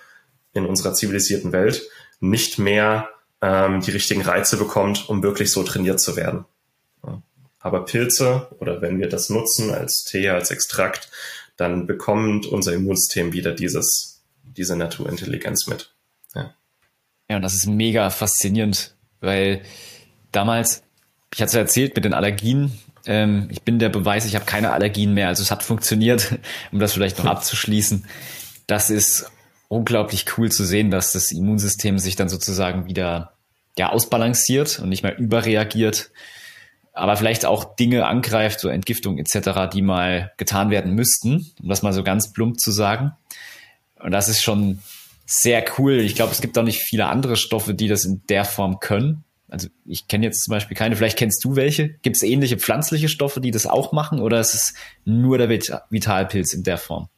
[0.52, 1.88] in unserer zivilisierten Welt
[2.20, 3.08] nicht mehr
[3.40, 6.44] ähm, die richtigen Reize bekommt, um wirklich so trainiert zu werden.
[7.60, 11.10] Aber Pilze oder wenn wir das nutzen als Tee, als Extrakt,
[11.56, 15.92] dann bekommt unser Immunsystem wieder dieses, diese Naturintelligenz mit.
[16.34, 16.54] Ja.
[17.28, 19.62] ja, und das ist mega faszinierend, weil
[20.32, 20.82] damals,
[21.34, 22.72] ich hatte es ja erzählt mit den Allergien,
[23.06, 25.28] ähm, ich bin der Beweis, ich habe keine Allergien mehr.
[25.28, 26.38] Also es hat funktioniert,
[26.72, 28.04] um das vielleicht noch abzuschließen.
[28.66, 29.30] Das ist
[29.68, 33.32] unglaublich cool zu sehen, dass das Immunsystem sich dann sozusagen wieder
[33.76, 36.10] ja ausbalanciert und nicht mehr überreagiert,
[36.92, 41.82] aber vielleicht auch Dinge angreift, so Entgiftung etc., die mal getan werden müssten, um das
[41.82, 43.12] mal so ganz plump zu sagen.
[44.00, 44.80] Und das ist schon
[45.30, 46.00] sehr cool.
[46.00, 49.24] Ich glaube, es gibt auch nicht viele andere Stoffe, die das in der Form können.
[49.48, 51.90] Also ich kenne jetzt zum Beispiel keine, vielleicht kennst du welche.
[52.02, 54.74] Gibt es ähnliche pflanzliche Stoffe, die das auch machen oder ist es
[55.04, 57.08] nur der Vitalpilz in der Form?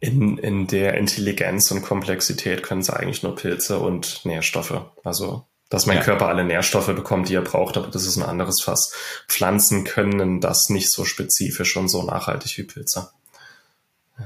[0.00, 4.82] in, in der Intelligenz und Komplexität können es eigentlich nur Pilze und Nährstoffe.
[5.04, 6.02] Also, dass mein ja.
[6.04, 8.94] Körper alle Nährstoffe bekommt, die er braucht, aber das ist ein anderes Fass.
[9.28, 13.10] Pflanzen können das nicht so spezifisch und so nachhaltig wie Pilze.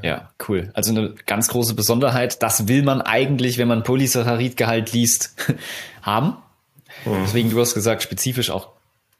[0.00, 0.70] Ja, cool.
[0.74, 2.42] Also eine ganz große Besonderheit.
[2.42, 5.34] Das will man eigentlich, wenn man Polysaccharidgehalt liest,
[6.02, 6.38] haben.
[7.04, 7.22] Mhm.
[7.24, 8.70] Deswegen, du hast gesagt, spezifisch auch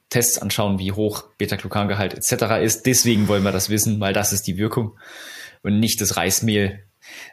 [0.09, 2.63] Tests anschauen, wie hoch Beta-Glucangehalt etc.
[2.63, 2.87] ist.
[2.87, 4.93] Deswegen wollen wir das wissen, weil das ist die Wirkung
[5.63, 6.85] und nicht das Reismehl,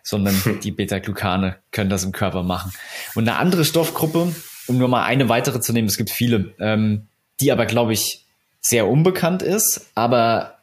[0.03, 2.71] sondern die Beta-Glucane können das im Körper machen.
[3.15, 4.33] Und eine andere Stoffgruppe,
[4.67, 7.07] um nur mal eine weitere zu nehmen, es gibt viele, ähm,
[7.41, 8.25] die aber, glaube ich,
[8.61, 10.58] sehr unbekannt ist, aber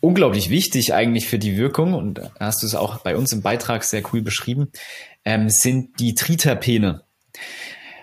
[0.00, 3.84] unglaublich wichtig eigentlich für die Wirkung, und hast du es auch bei uns im Beitrag
[3.84, 4.70] sehr cool beschrieben,
[5.24, 7.02] ähm, sind die Triterpene.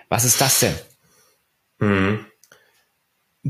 [0.08, 0.74] Was ist das denn?
[1.78, 2.26] Mhm.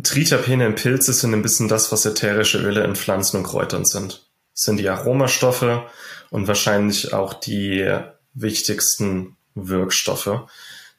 [0.02, 4.28] Triterpene in Pilze sind ein bisschen das, was ätherische Öle in Pflanzen und Kräutern sind.
[4.54, 5.84] Das sind die Aromastoffe
[6.30, 7.88] und wahrscheinlich auch die
[8.32, 10.48] wichtigsten Wirkstoffe.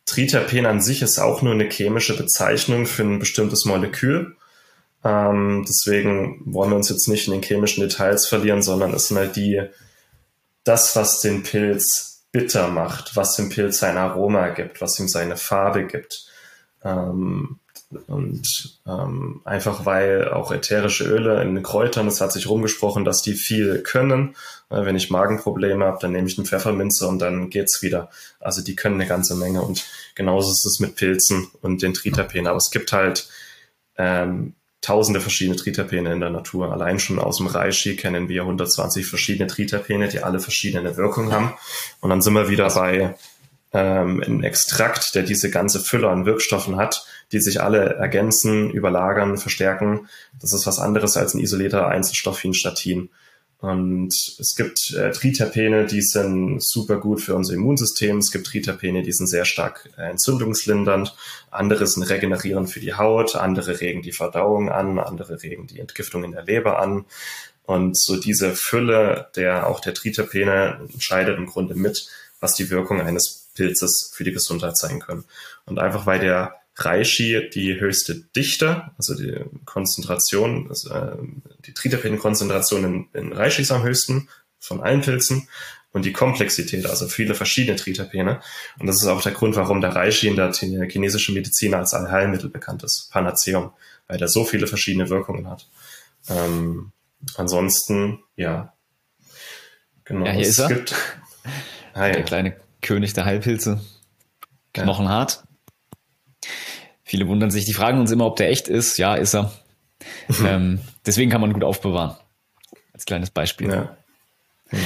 [0.06, 4.38] Triterpen an sich ist auch nur eine chemische Bezeichnung für ein bestimmtes Molekül.
[5.06, 9.18] Ähm, deswegen wollen wir uns jetzt nicht in den chemischen Details verlieren, sondern es sind
[9.18, 9.62] halt die,
[10.64, 15.38] das, was den Pilz bitter macht, was dem Pilz sein Aroma gibt, was ihm seine
[15.38, 16.26] Farbe gibt.
[16.84, 17.60] Ähm,
[18.08, 23.22] und ähm, einfach weil auch ätherische Öle in den Kräutern, es hat sich rumgesprochen, dass
[23.22, 24.36] die viel können.
[24.72, 28.10] Äh, wenn ich Magenprobleme habe, dann nehme ich eine Pfefferminze und dann geht's wieder.
[28.40, 29.62] Also die können eine ganze Menge.
[29.62, 29.86] Und
[30.16, 32.48] genauso ist es mit Pilzen und den Triterpenen.
[32.48, 33.30] Aber es gibt halt
[33.98, 36.72] ähm, tausende verschiedene Triterpene in der Natur.
[36.72, 41.54] Allein schon aus dem Reishi kennen wir 120 verschiedene Triterpene, die alle verschiedene Wirkungen haben.
[42.02, 43.16] Und dann sind wir wieder bei
[43.74, 49.38] ähm, einem Extrakt, der diese ganze Fülle an Wirkstoffen hat, die sich alle ergänzen, überlagern,
[49.38, 50.08] verstärken.
[50.40, 53.10] Das ist was anderes als ein isolierter Einzelstoff wie ein Statin.
[53.60, 58.18] Und es gibt äh, Triterpene, die sind super gut für unser Immunsystem.
[58.18, 61.16] Es gibt Triterpene, die sind sehr stark äh, entzündungslindernd.
[61.52, 63.36] Andere sind regenerierend für die Haut.
[63.36, 65.00] Andere regen die Verdauung an.
[65.00, 67.06] Andere regen die Entgiftung in der Leber an.
[67.64, 72.08] Und so diese Fülle der auch der Triterpene entscheidet im Grunde mit,
[72.40, 75.24] was die Wirkung eines Pilzes für die Gesundheit sein können.
[75.66, 79.34] Und einfach weil der Reishi die höchste Dichte, also die
[79.66, 81.18] Konzentration, also, äh,
[81.66, 84.28] die Triterpenkonzentration in, in Reishi ist am höchsten
[84.60, 85.48] von allen Pilzen
[85.92, 88.42] und die Komplexität, also viele verschiedene Triterpene.
[88.80, 92.50] Und das ist auch der Grund, warum der Reishi in der chinesischen Medizin als Allheilmittel
[92.50, 93.72] bekannt ist, Panaceum,
[94.08, 95.70] weil der so viele verschiedene Wirkungen hat.
[96.28, 96.92] Ähm,
[97.38, 98.74] ansonsten, ja,
[100.04, 100.26] genau.
[100.26, 100.68] Ja, hier ist er.
[100.68, 100.94] Gibt,
[101.94, 102.14] ah, ja.
[102.14, 103.80] Der kleine König der Heilpilze.
[104.74, 105.44] Knochenhart.
[105.44, 105.55] Ja.
[107.08, 108.98] Viele wundern sich, die fragen uns immer, ob der echt ist.
[108.98, 109.54] Ja, ist er.
[110.46, 112.16] ähm, deswegen kann man gut aufbewahren.
[112.94, 113.70] Als kleines Beispiel.
[113.70, 113.96] Ja.
[114.72, 114.84] Genau.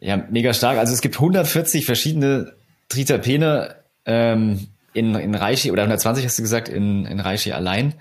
[0.00, 0.78] ja, mega stark.
[0.78, 2.54] Also es gibt 140 verschiedene
[2.88, 3.76] Triterpene
[4.06, 7.94] ähm, in, in Reishi, oder 120 hast du gesagt, in, in Reishi allein.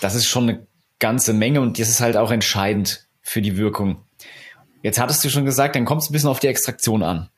[0.00, 0.66] Das ist schon eine
[1.00, 4.04] ganze Menge und das ist halt auch entscheidend für die Wirkung.
[4.82, 7.28] Jetzt hattest du schon gesagt, dann kommt es ein bisschen auf die Extraktion an.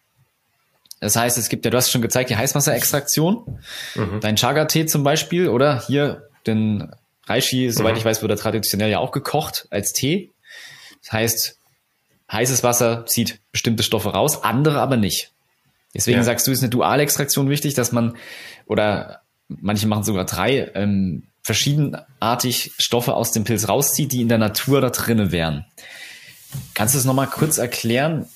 [1.01, 3.59] Das heißt, es gibt ja, du hast schon gezeigt, die Heißwasserextraktion.
[3.95, 4.21] Mhm.
[4.21, 5.83] Dein Chaga-Tee zum Beispiel, oder?
[5.87, 6.93] Hier, den
[7.27, 7.99] Reishi, soweit mhm.
[7.99, 10.31] ich weiß, wird er traditionell ja auch gekocht als Tee.
[11.03, 11.57] Das heißt,
[12.31, 15.33] heißes Wasser zieht bestimmte Stoffe raus, andere aber nicht.
[15.95, 16.25] Deswegen ja.
[16.25, 18.17] sagst du, ist eine Dualextraktion wichtig, dass man,
[18.67, 24.39] oder manche machen sogar drei, ähm, verschiedenartig Stoffe aus dem Pilz rauszieht, die in der
[24.39, 25.65] Natur da drinnen wären.
[26.75, 28.29] Kannst du es nochmal kurz erklären,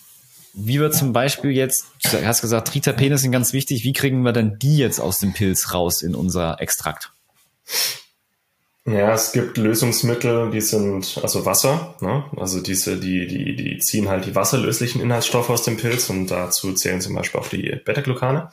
[0.55, 3.83] wie wir zum Beispiel jetzt, du hast gesagt, Triterpene sind ganz wichtig.
[3.83, 7.11] Wie kriegen wir denn die jetzt aus dem Pilz raus in unser Extrakt?
[8.87, 12.25] Ja, es gibt Lösungsmittel, die sind also Wasser, ne?
[12.37, 16.73] also diese, die, die, die ziehen halt die wasserlöslichen Inhaltsstoffe aus dem Pilz und dazu
[16.75, 18.51] zählen zum Beispiel auch die Beta-Glucane.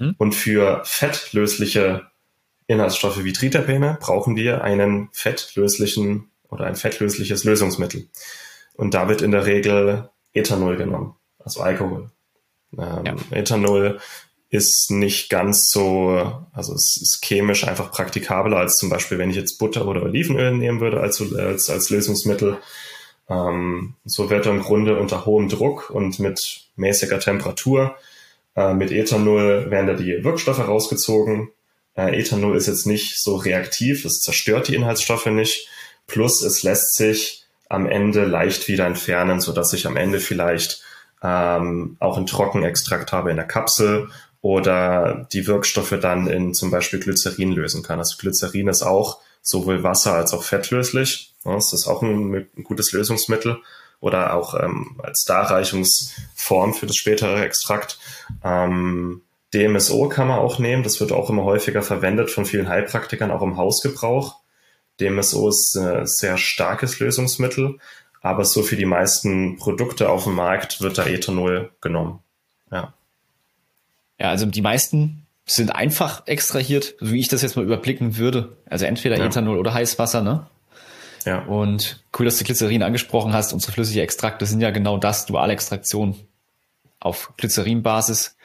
[0.00, 0.14] Mhm.
[0.18, 2.08] Und für fettlösliche
[2.66, 8.08] Inhaltsstoffe wie Triterpene brauchen wir einen fettlöslichen oder ein fettlösliches Lösungsmittel.
[8.74, 11.14] Und da wird in der Regel Ethanol genommen
[11.44, 12.10] also Alkohol.
[12.78, 13.16] Ähm, ja.
[13.30, 14.00] Ethanol
[14.50, 19.36] ist nicht ganz so, also es ist chemisch einfach praktikabler als zum Beispiel, wenn ich
[19.36, 22.58] jetzt Butter oder Olivenöl nehmen würde als, als, als Lösungsmittel.
[23.28, 27.96] Ähm, so wird er im Grunde unter hohem Druck und mit mäßiger Temperatur
[28.56, 31.50] äh, mit Ethanol werden da die Wirkstoffe rausgezogen.
[31.96, 35.68] Äh, Ethanol ist jetzt nicht so reaktiv, es zerstört die Inhaltsstoffe nicht.
[36.06, 40.82] Plus es lässt sich am Ende leicht wieder entfernen, so dass ich am Ende vielleicht
[41.22, 44.08] ähm, auch einen Trockenextrakt habe in der Kapsel
[44.40, 47.98] oder die Wirkstoffe dann in zum Beispiel Glycerin lösen kann.
[47.98, 51.34] Also Glycerin ist auch sowohl Wasser als auch fettlöslich.
[51.44, 53.58] Das ist auch ein, ein gutes Lösungsmittel
[54.00, 57.98] oder auch ähm, als Darreichungsform für das spätere Extrakt.
[58.42, 59.22] Ähm,
[59.54, 60.82] DMSO kann man auch nehmen.
[60.82, 64.40] Das wird auch immer häufiger verwendet von vielen Heilpraktikern, auch im Hausgebrauch.
[65.00, 67.78] DMSO ist ein sehr starkes Lösungsmittel,
[68.22, 72.20] aber so für die meisten Produkte auf dem Markt wird da Ethanol genommen.
[72.70, 72.94] Ja.
[74.18, 78.56] Ja, also die meisten sind einfach extrahiert, wie ich das jetzt mal überblicken würde.
[78.70, 79.26] Also entweder ja.
[79.26, 80.46] Ethanol oder Heißwasser, ne?
[81.24, 81.40] Ja.
[81.40, 83.52] Und cool, dass du Glycerin angesprochen hast.
[83.52, 86.16] Unsere flüssige Extrakte sind ja genau das, Dualextraktion
[87.00, 88.36] auf Glycerinbasis.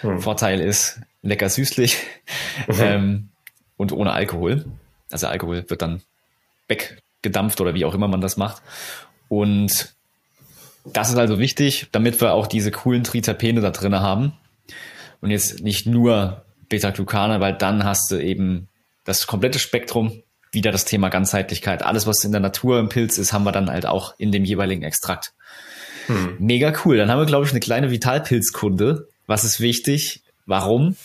[0.00, 0.20] Hm.
[0.20, 1.98] Vorteil ist lecker süßlich
[2.66, 2.74] mhm.
[2.80, 3.28] ähm,
[3.76, 4.64] und ohne Alkohol.
[5.10, 6.02] Also Alkohol wird dann
[6.68, 8.62] weg gedampft oder wie auch immer man das macht.
[9.28, 9.94] Und
[10.84, 14.32] das ist also wichtig, damit wir auch diese coolen Trizapene da drin haben.
[15.20, 18.68] Und jetzt nicht nur Beta-Glucane, weil dann hast du eben
[19.04, 20.22] das komplette Spektrum,
[20.52, 21.82] wieder das Thema Ganzheitlichkeit.
[21.82, 24.44] Alles, was in der Natur im Pilz ist, haben wir dann halt auch in dem
[24.44, 25.32] jeweiligen Extrakt.
[26.06, 26.36] Hm.
[26.38, 26.96] Mega cool.
[26.96, 29.08] Dann haben wir, glaube ich, eine kleine Vitalpilzkunde.
[29.26, 30.22] Was ist wichtig?
[30.46, 30.96] Warum?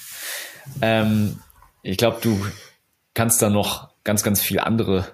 [0.82, 1.40] Ähm,
[1.82, 2.46] ich glaube, du
[3.14, 5.08] kannst da noch ganz, ganz viel andere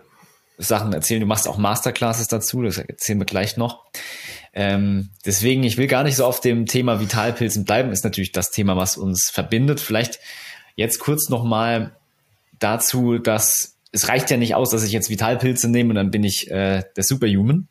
[0.59, 1.21] Sachen erzählen.
[1.21, 3.85] Du machst auch Masterclasses dazu, das erzählen wir gleich noch.
[4.53, 8.51] Ähm, deswegen, ich will gar nicht so auf dem Thema Vitalpilzen bleiben, ist natürlich das
[8.51, 9.79] Thema, was uns verbindet.
[9.79, 10.19] Vielleicht
[10.75, 11.95] jetzt kurz nochmal
[12.59, 16.23] dazu, dass es reicht ja nicht aus, dass ich jetzt Vitalpilze nehme und dann bin
[16.23, 17.67] ich äh, der Superhuman,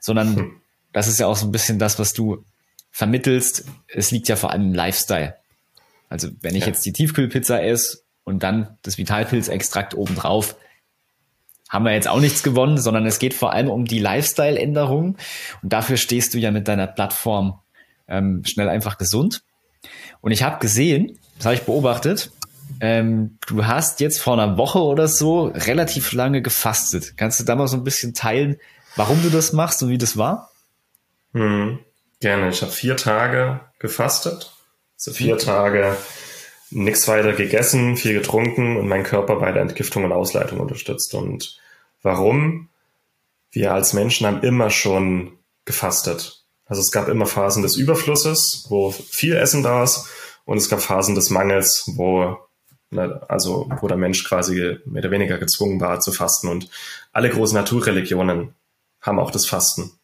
[0.00, 0.60] sondern hm.
[0.92, 2.44] das ist ja auch so ein bisschen das, was du
[2.90, 3.64] vermittelst.
[3.88, 5.34] Es liegt ja vor allem im Lifestyle.
[6.08, 6.68] Also wenn ich ja.
[6.68, 10.56] jetzt die Tiefkühlpizza esse und dann das Vitalpilzextrakt obendrauf,
[11.68, 15.16] haben wir jetzt auch nichts gewonnen, sondern es geht vor allem um die Lifestyle-Änderung.
[15.62, 17.60] Und dafür stehst du ja mit deiner Plattform
[18.08, 19.42] ähm, schnell einfach gesund.
[20.20, 22.30] Und ich habe gesehen, das habe ich beobachtet,
[22.80, 27.16] ähm, du hast jetzt vor einer Woche oder so relativ lange gefastet.
[27.16, 28.56] Kannst du da mal so ein bisschen teilen,
[28.96, 30.50] warum du das machst und wie das war?
[31.32, 31.78] Hm,
[32.20, 32.50] gerne.
[32.50, 34.52] Ich habe vier Tage gefastet.
[34.96, 35.38] Also vier.
[35.38, 35.96] Tage
[36.70, 41.14] nichts weiter gegessen, viel getrunken und meinen Körper bei der Entgiftung und Ausleitung unterstützt.
[41.14, 41.58] Und
[42.02, 42.68] warum?
[43.50, 46.44] Wir als Menschen haben immer schon gefastet.
[46.66, 50.06] Also es gab immer Phasen des Überflusses, wo viel Essen da ist,
[50.44, 52.38] und es gab Phasen des Mangels, wo
[52.90, 56.48] ne, also wo der Mensch quasi mehr oder weniger gezwungen war zu fasten.
[56.48, 56.70] Und
[57.12, 58.54] alle großen Naturreligionen
[59.00, 59.97] haben auch das Fasten.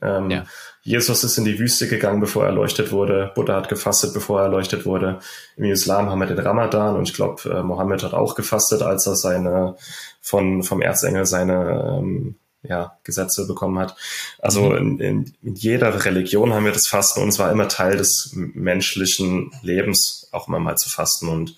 [0.00, 0.44] Ähm, ja.
[0.82, 3.32] Jesus ist in die Wüste gegangen, bevor er erleuchtet wurde.
[3.34, 5.18] Buddha hat gefastet, bevor er erleuchtet wurde.
[5.56, 9.06] Im Islam haben wir den Ramadan und ich glaube, äh, Mohammed hat auch gefastet, als
[9.06, 9.76] er seine
[10.20, 13.96] von vom Erzengel seine ähm, ja, Gesetze bekommen hat.
[14.38, 14.76] Also mhm.
[14.76, 18.32] in, in, in, jeder Religion haben wir das Fasten und es war immer Teil des
[18.34, 21.28] menschlichen Lebens, auch immer mal zu fasten.
[21.28, 21.56] Und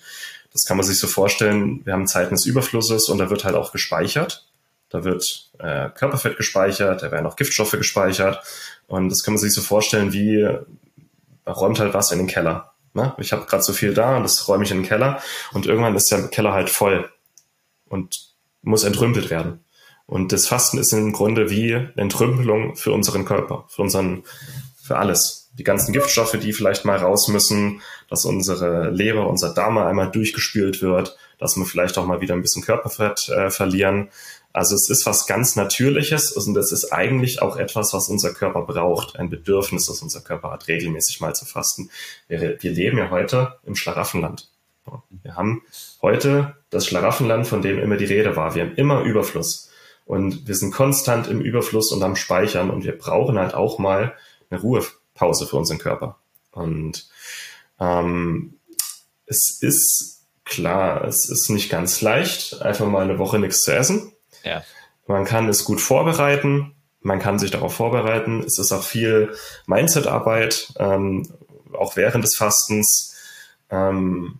[0.51, 3.55] das kann man sich so vorstellen, wir haben Zeiten des Überflusses und da wird halt
[3.55, 4.47] auch gespeichert.
[4.89, 8.43] Da wird äh, Körperfett gespeichert, da werden auch Giftstoffe gespeichert.
[8.87, 10.47] Und das kann man sich so vorstellen, wie
[11.45, 12.73] man räumt halt was in den Keller.
[12.93, 13.13] Ne?
[13.17, 15.21] Ich habe gerade so viel da und das räume ich in den Keller.
[15.53, 17.09] Und irgendwann ist der Keller halt voll
[17.87, 19.63] und muss entrümpelt werden.
[20.07, 24.23] Und das Fasten ist im Grunde wie Entrümpelung für unseren Körper, für unseren,
[24.81, 25.51] für alles.
[25.57, 30.81] Die ganzen Giftstoffe, die vielleicht mal raus müssen, dass unsere Leber, unser Darm einmal durchgespült
[30.81, 34.09] wird, dass wir vielleicht auch mal wieder ein bisschen Körperfett äh, verlieren.
[34.55, 38.61] Also es ist was ganz Natürliches und es ist eigentlich auch etwas, was unser Körper
[38.61, 41.89] braucht, ein Bedürfnis, das unser Körper hat, regelmäßig mal zu fasten.
[42.29, 44.49] Wir, wir leben ja heute im Schlaraffenland.
[45.23, 45.63] Wir haben
[46.01, 48.55] heute das Schlaraffenland, von dem immer die Rede war.
[48.55, 49.71] Wir haben immer Überfluss
[50.05, 54.13] und wir sind konstant im Überfluss und am Speichern und wir brauchen halt auch mal
[54.49, 56.17] eine Ruhepause für unseren Körper.
[56.51, 57.09] Und
[57.77, 58.53] ähm,
[59.25, 64.13] es ist klar, es ist nicht ganz leicht, einfach mal eine Woche nichts zu essen.
[64.45, 64.63] Ja.
[65.07, 68.43] Man kann es gut vorbereiten, man kann sich darauf vorbereiten.
[68.43, 69.35] Es ist auch viel
[69.67, 71.27] Mindset-Arbeit, ähm,
[71.73, 73.15] auch während des Fastens.
[73.69, 74.39] Ähm,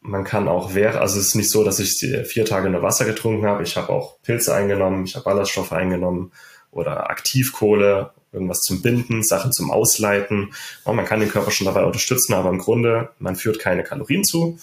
[0.00, 3.04] man kann auch während, also es ist nicht so, dass ich vier Tage nur Wasser
[3.04, 3.62] getrunken habe.
[3.62, 6.32] Ich habe auch Pilze eingenommen, ich habe Ballaststoffe eingenommen
[6.70, 10.54] oder Aktivkohle, irgendwas zum Binden, Sachen zum Ausleiten.
[10.86, 14.24] Ja, man kann den Körper schon dabei unterstützen, aber im Grunde, man führt keine Kalorien
[14.24, 14.58] zu,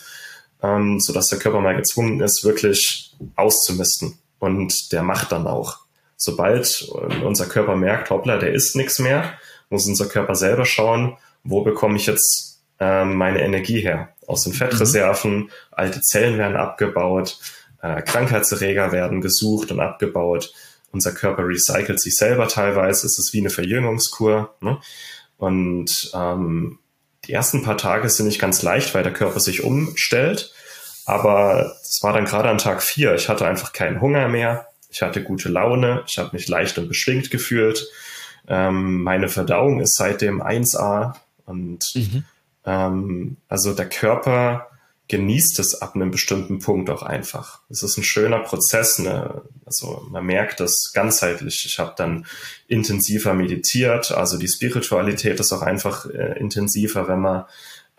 [0.62, 4.18] ähm, sodass der Körper mal gezwungen ist, wirklich auszumisten.
[4.42, 5.78] Und der macht dann auch.
[6.18, 6.90] Sobald
[7.24, 9.34] unser Körper merkt, hoppla, der isst nichts mehr,
[9.70, 14.10] muss unser Körper selber schauen, wo bekomme ich jetzt äh, meine Energie her?
[14.26, 15.50] Aus den Fettreserven, mhm.
[15.70, 17.40] alte Zellen werden abgebaut,
[17.84, 20.52] äh, Krankheitserreger werden gesucht und abgebaut.
[20.92, 23.06] Unser Körper recycelt sich selber teilweise.
[23.06, 24.56] Es ist wie eine Verjüngungskur.
[24.60, 24.80] Ne?
[25.38, 26.80] Und ähm,
[27.26, 30.52] die ersten paar Tage sind nicht ganz leicht, weil der Körper sich umstellt.
[31.06, 33.16] Aber es war dann gerade an Tag vier.
[33.16, 34.68] Ich hatte einfach keinen Hunger mehr.
[34.90, 36.04] Ich hatte gute Laune.
[36.08, 37.88] Ich habe mich leicht und beschwingt gefühlt.
[38.48, 41.16] Ähm, meine Verdauung ist seitdem 1A.
[41.46, 42.24] Und mhm.
[42.66, 44.68] ähm, also der Körper
[45.12, 47.60] genießt es ab einem bestimmten Punkt auch einfach.
[47.70, 48.98] Es ist ein schöner Prozess.
[48.98, 49.42] Ne?
[49.66, 51.66] Also man merkt das ganzheitlich.
[51.66, 52.26] Ich habe dann
[52.68, 54.12] intensiver meditiert.
[54.12, 57.44] Also die Spiritualität ist auch einfach äh, intensiver, wenn man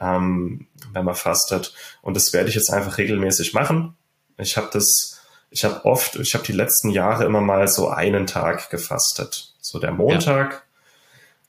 [0.03, 1.75] ähm, wenn man fastet.
[2.03, 3.95] Und das werde ich jetzt einfach regelmäßig machen.
[4.39, 8.27] Ich habe das, ich habe oft, ich habe die letzten Jahre immer mal so einen
[8.27, 9.53] Tag gefastet.
[9.61, 10.53] So der Montag.
[10.53, 10.61] Ja.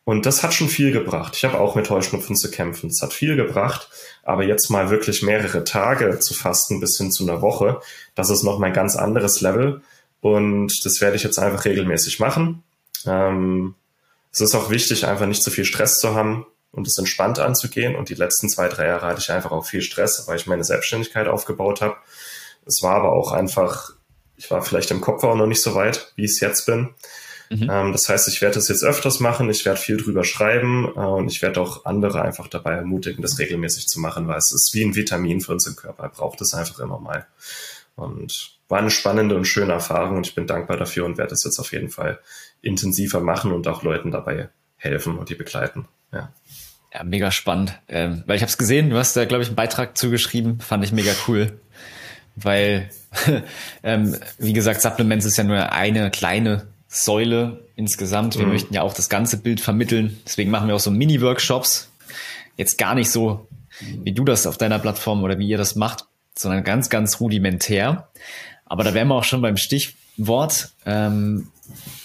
[0.06, 1.34] Und das hat schon viel gebracht.
[1.36, 2.89] Ich habe auch mit Heuschnupfen zu kämpfen.
[2.89, 3.89] Es hat viel gebracht.
[4.24, 7.82] Aber jetzt mal wirklich mehrere Tage zu fasten bis hin zu einer Woche,
[8.14, 9.82] das ist noch mal ein ganz anderes Level.
[10.22, 12.64] Und das werde ich jetzt einfach regelmäßig machen.
[13.06, 13.76] Ähm,
[14.32, 17.95] es ist auch wichtig, einfach nicht zu viel Stress zu haben und es entspannt anzugehen.
[17.95, 20.63] Und die letzten zwei, drei Jahre hatte ich einfach auch viel Stress, weil ich meine
[20.63, 21.95] Selbstständigkeit aufgebaut habe.
[22.65, 23.91] Es war aber auch einfach,
[24.36, 26.89] ich war vielleicht im Kopf auch noch nicht so weit, wie ich es jetzt bin.
[27.49, 27.69] Mhm.
[27.69, 30.99] Ähm, das heißt, ich werde das jetzt öfters machen, ich werde viel drüber schreiben äh,
[30.99, 34.71] und ich werde auch andere einfach dabei ermutigen, das regelmäßig zu machen, weil es ist
[34.74, 36.03] wie ein Vitamin für unseren Körper.
[36.03, 37.28] Er braucht es einfach immer mal.
[37.95, 41.43] Und war eine spannende und schöne Erfahrung und ich bin dankbar dafür und werde das
[41.43, 42.19] jetzt auf jeden Fall
[42.63, 45.88] intensiver machen und auch Leuten dabei helfen und die begleiten.
[46.14, 46.30] Ja.
[46.93, 47.80] Ja, mega spannend.
[47.88, 50.84] Ähm, weil ich habe es gesehen, du hast da, glaube ich, einen Beitrag zugeschrieben, fand
[50.84, 51.59] ich mega cool.
[52.36, 52.89] Weil,
[53.84, 58.38] ähm, wie gesagt, Supplements ist ja nur eine kleine Säule insgesamt.
[58.38, 58.53] Wir mhm.
[58.53, 60.22] möchten ja auch das ganze Bild vermitteln.
[60.26, 61.89] Deswegen machen wir auch so Mini-Workshops.
[62.57, 63.47] Jetzt gar nicht so,
[63.80, 66.05] wie du das auf deiner Plattform oder wie ihr das macht,
[66.38, 68.09] sondern ganz, ganz rudimentär.
[68.66, 70.70] Aber da wären wir auch schon beim Stichwort.
[70.86, 71.47] Ähm,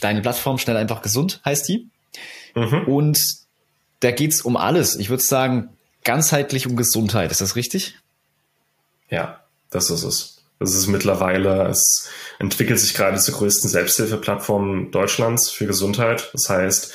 [0.01, 1.89] deine Plattform schnell einfach gesund heißt die.
[2.55, 2.85] Mhm.
[2.87, 3.19] Und
[4.01, 4.97] da geht's um alles.
[4.97, 5.71] Ich würde sagen,
[6.05, 7.31] ganzheitlich um Gesundheit.
[7.31, 7.99] Ist das richtig?
[9.11, 9.41] Ja,
[9.71, 10.39] das ist es.
[10.59, 16.31] Das ist mittlerweile, es entwickelt sich gerade zur größten Selbsthilfeplattform Deutschlands für Gesundheit.
[16.33, 16.93] Das heißt,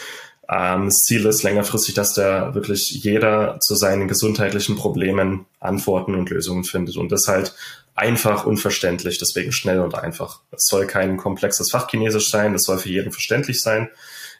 [0.49, 6.29] ähm, das Ziel ist längerfristig, dass da wirklich jeder zu seinen gesundheitlichen Problemen Antworten und
[6.29, 7.55] Lösungen findet und das halt
[7.95, 10.41] einfach und verständlich, deswegen schnell und einfach.
[10.51, 13.89] Es soll kein komplexes Fachchinesisch sein, es soll für jeden verständlich sein.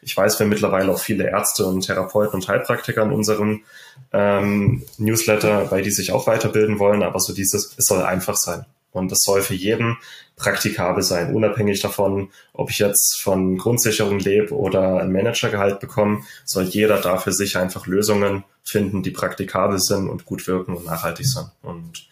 [0.04, 3.62] Ich weiß, wir mittlerweile auch viele Ärzte und Therapeuten und Heilpraktiker in unserem
[4.12, 8.66] ähm, Newsletter, weil die sich auch weiterbilden wollen, aber so dieses, es soll einfach sein.
[8.92, 9.96] Und das soll für jeden
[10.36, 16.64] praktikabel sein, unabhängig davon, ob ich jetzt von Grundsicherung lebe oder ein Managergehalt bekomme, soll
[16.64, 21.26] jeder da für sich einfach Lösungen finden, die praktikabel sind und gut wirken und nachhaltig
[21.26, 21.50] sind.
[21.62, 22.06] Und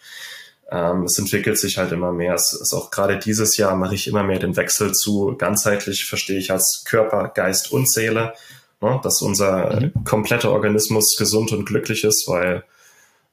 [0.73, 2.35] ähm, es entwickelt sich halt immer mehr.
[2.35, 6.39] Es ist auch gerade dieses Jahr mache ich immer mehr den Wechsel zu ganzheitlich, verstehe
[6.39, 8.33] ich als Körper, Geist und Seele,
[8.81, 9.01] ne?
[9.03, 10.05] dass unser mhm.
[10.05, 12.65] kompletter Organismus gesund und glücklich ist, weil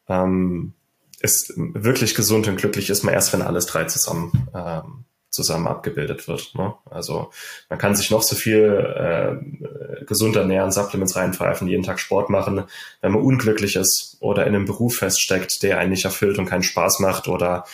[0.10, 0.74] ähm,
[1.22, 5.06] ist wirklich gesund und glücklich ist man erst, wenn alles drei zusammen ähm,
[5.44, 6.54] zusammen abgebildet wird.
[6.56, 6.74] Ne?
[6.90, 7.32] Also
[7.70, 12.64] man kann sich noch so viel äh, gesund ernähren, Supplements reinpfeifen, jeden Tag Sport machen,
[13.02, 16.64] wenn man unglücklich ist oder in einem Beruf feststeckt, der einen nicht erfüllt und keinen
[16.64, 17.66] Spaß macht oder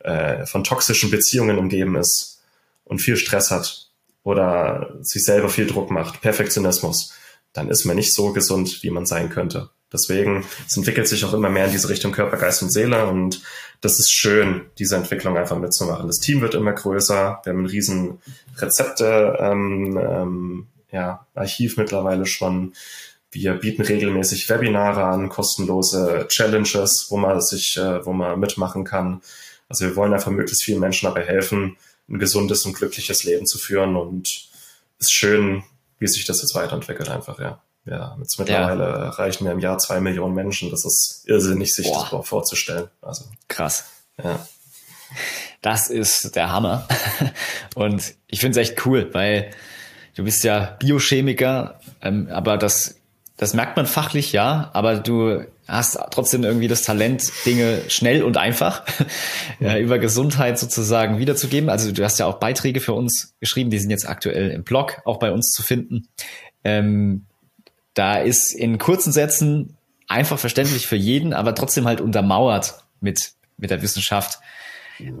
[0.00, 2.42] äh, von toxischen Beziehungen umgeben ist
[2.84, 3.88] und viel Stress hat
[4.24, 7.14] oder sich selber viel Druck macht, Perfektionismus,
[7.52, 9.70] dann ist man nicht so gesund, wie man sein könnte.
[9.92, 13.42] Deswegen, es entwickelt sich auch immer mehr in diese Richtung Körper, Geist und Seele und
[13.80, 16.06] das ist schön, diese Entwicklung einfach mitzumachen.
[16.06, 18.20] Das Team wird immer größer, wir haben ein riesen
[18.56, 22.74] Rezepte, ähm, ähm, ja, Archiv mittlerweile schon.
[23.30, 29.22] Wir bieten regelmäßig Webinare an, kostenlose Challenges, wo man sich, äh, wo man mitmachen kann.
[29.68, 31.76] Also wir wollen einfach möglichst vielen Menschen dabei helfen,
[32.08, 34.48] ein gesundes und glückliches Leben zu führen und
[34.98, 35.64] es ist schön,
[35.98, 39.04] wie sich das jetzt weiterentwickelt einfach, ja ja, jetzt mittlerweile ja.
[39.06, 40.70] erreichen wir im Jahr zwei Millionen Menschen.
[40.70, 42.08] Das ist irrsinnig, sich Boah.
[42.10, 42.88] das vorzustellen.
[43.00, 43.86] Also, Krass.
[44.22, 44.46] Ja.
[45.62, 46.86] Das ist der Hammer.
[47.74, 49.50] Und ich finde es echt cool, weil
[50.14, 52.96] du bist ja Biochemiker, ähm, aber das,
[53.36, 58.36] das merkt man fachlich, ja, aber du hast trotzdem irgendwie das Talent, Dinge schnell und
[58.36, 58.84] einfach
[59.58, 61.70] ja, über Gesundheit sozusagen wiederzugeben.
[61.70, 65.00] Also du hast ja auch Beiträge für uns geschrieben, die sind jetzt aktuell im Blog
[65.04, 66.08] auch bei uns zu finden.
[66.64, 67.26] Ähm,
[67.94, 69.76] da ist in kurzen Sätzen
[70.08, 74.38] einfach verständlich für jeden, aber trotzdem halt untermauert mit, mit der Wissenschaft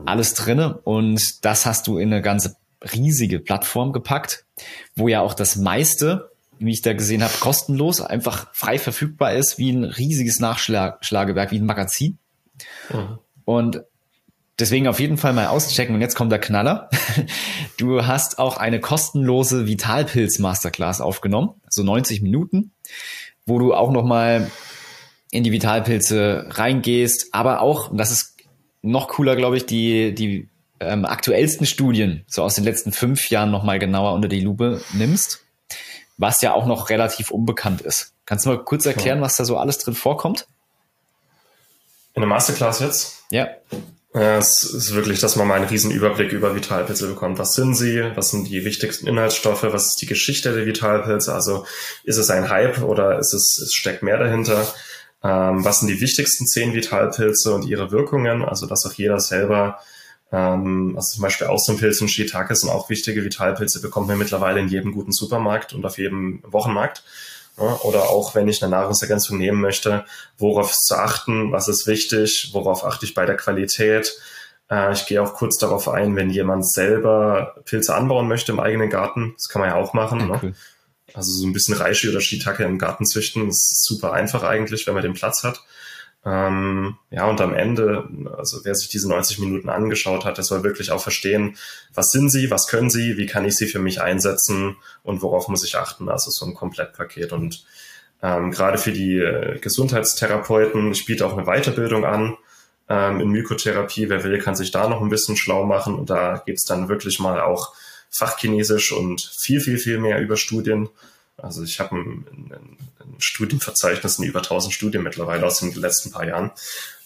[0.04, 0.78] alles drinne.
[0.78, 2.56] Und das hast du in eine ganze
[2.92, 4.44] riesige Plattform gepackt,
[4.94, 9.58] wo ja auch das meiste, wie ich da gesehen habe, kostenlos, einfach frei verfügbar ist,
[9.58, 12.18] wie ein riesiges Nachschlagewerk, wie ein Magazin.
[12.92, 13.18] Mhm.
[13.44, 13.82] Und
[14.62, 15.92] Deswegen auf jeden Fall mal auschecken.
[15.92, 16.88] Und jetzt kommt der Knaller.
[17.78, 22.70] Du hast auch eine kostenlose Vitalpilz Masterclass aufgenommen, so 90 Minuten,
[23.44, 24.52] wo du auch noch mal
[25.32, 28.36] in die Vitalpilze reingehst, aber auch, und das ist
[28.82, 30.48] noch cooler, glaube ich, die, die
[30.78, 34.80] ähm, aktuellsten Studien, so aus den letzten fünf Jahren noch mal genauer unter die Lupe
[34.92, 35.40] nimmst,
[36.18, 38.12] was ja auch noch relativ unbekannt ist.
[38.26, 40.46] Kannst du mal kurz erklären, was da so alles drin vorkommt?
[42.14, 43.24] In der Masterclass jetzt?
[43.32, 43.48] Ja.
[44.14, 47.38] Ja, es ist wirklich, dass man mal einen riesen Überblick über Vitalpilze bekommt.
[47.38, 48.10] Was sind sie?
[48.14, 49.62] Was sind die wichtigsten Inhaltsstoffe?
[49.62, 51.32] Was ist die Geschichte der Vitalpilze?
[51.32, 51.64] Also
[52.04, 54.66] ist es ein Hype oder ist es, es steckt mehr dahinter?
[55.24, 58.44] Ähm, was sind die wichtigsten zehn Vitalpilze und ihre Wirkungen?
[58.44, 59.78] Also dass auch jeder selber,
[60.30, 64.68] ähm, also zum Beispiel Austernpilze und Shiitake sind auch wichtige Vitalpilze, bekommt man mittlerweile in
[64.68, 67.02] jedem guten Supermarkt und auf jedem Wochenmarkt.
[67.56, 70.04] Oder auch wenn ich eine Nahrungsergänzung nehmen möchte,
[70.38, 74.14] worauf zu achten, was ist wichtig, worauf achte ich bei der Qualität,
[74.72, 78.88] Äh, ich gehe auch kurz darauf ein, wenn jemand selber Pilze anbauen möchte im eigenen
[78.88, 79.34] Garten.
[79.36, 80.20] Das kann man ja auch machen.
[80.20, 80.54] Ja, ne?
[81.14, 84.86] Also so ein bisschen Reishi oder Shiitake im Garten züchten, das ist super einfach eigentlich,
[84.86, 85.62] wenn man den Platz hat.
[86.24, 90.62] Ähm, ja, und am Ende, also wer sich diese 90 Minuten angeschaut hat, der soll
[90.62, 91.56] wirklich auch verstehen,
[91.94, 95.48] was sind sie, was können sie, wie kann ich sie für mich einsetzen und worauf
[95.48, 96.08] muss ich achten.
[96.08, 97.32] Also so ein Komplettpaket.
[97.32, 97.64] Und
[98.22, 102.36] ähm, gerade für die äh, Gesundheitstherapeuten spielt auch eine Weiterbildung an
[102.88, 104.08] ähm, in Mykotherapie.
[104.08, 105.96] Wer will, kann sich da noch ein bisschen schlau machen.
[105.96, 107.74] Und da geht's dann wirklich mal auch
[108.10, 110.88] Fachchinesisch und viel, viel, viel mehr über Studien.
[111.42, 116.10] Also ich habe ein, ein, ein Studienverzeichnis in über 1000 Studien mittlerweile aus den letzten
[116.10, 116.52] paar Jahren.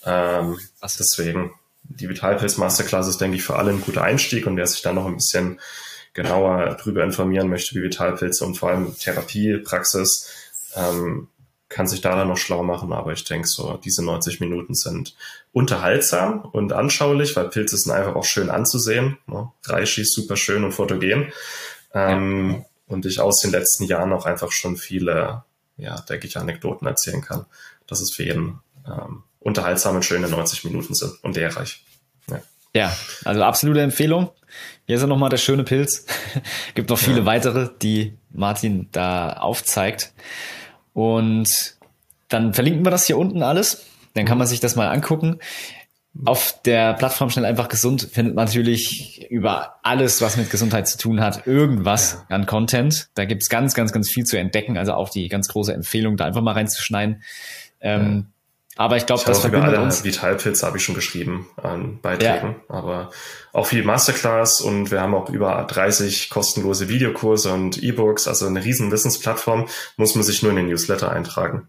[0.04, 4.56] Ähm, also deswegen, die Vitalpilz Masterclass ist, denke ich, für alle ein guter Einstieg und
[4.56, 5.60] wer sich da noch ein bisschen
[6.12, 10.30] genauer drüber informieren möchte, wie Vitalpilze und vor allem Therapiepraxis,
[10.74, 11.28] ähm,
[11.68, 15.16] kann sich da dann noch schlau machen, aber ich denke so, diese 90 Minuten sind
[15.52, 19.18] unterhaltsam und anschaulich, weil Pilze sind einfach auch schön anzusehen.
[19.26, 19.50] Ne?
[19.64, 21.32] Reishi ist super schön und fotogen.
[21.92, 25.44] Ähm, ja und ich aus den letzten Jahren auch einfach schon viele,
[25.76, 27.46] ja, denke ich, Anekdoten erzählen kann,
[27.86, 31.84] dass es für jeden ähm, unterhaltsame, schöne 90 Minuten sind und lehrreich.
[32.30, 32.42] Ja.
[32.74, 34.30] ja, also absolute Empfehlung.
[34.86, 36.06] Hier ist ja nochmal der schöne Pilz.
[36.74, 37.26] Gibt noch viele ja.
[37.26, 40.12] weitere, die Martin da aufzeigt.
[40.92, 41.48] Und
[42.28, 43.84] dann verlinken wir das hier unten alles.
[44.14, 45.40] Dann kann man sich das mal angucken.
[46.24, 50.98] Auf der Plattform schnell einfach gesund findet man natürlich über alles, was mit Gesundheit zu
[50.98, 52.36] tun hat, irgendwas ja.
[52.36, 53.08] an Content.
[53.14, 54.78] Da gibt's ganz, ganz, ganz viel zu entdecken.
[54.78, 57.22] Also auch die ganz große Empfehlung, da einfach mal reinzuschneiden.
[57.80, 58.32] Ähm, ja.
[58.78, 60.04] Aber ich glaube, das verbindet alle uns.
[60.04, 62.56] Vitalpilz habe ich schon geschrieben an Beiträgen.
[62.68, 62.74] Ja.
[62.74, 63.10] Aber
[63.52, 68.28] auch viel Masterclass und wir haben auch über 30 kostenlose Videokurse und E-Books.
[68.28, 69.66] Also eine riesen Wissensplattform.
[69.96, 71.68] Muss man sich nur in den Newsletter eintragen.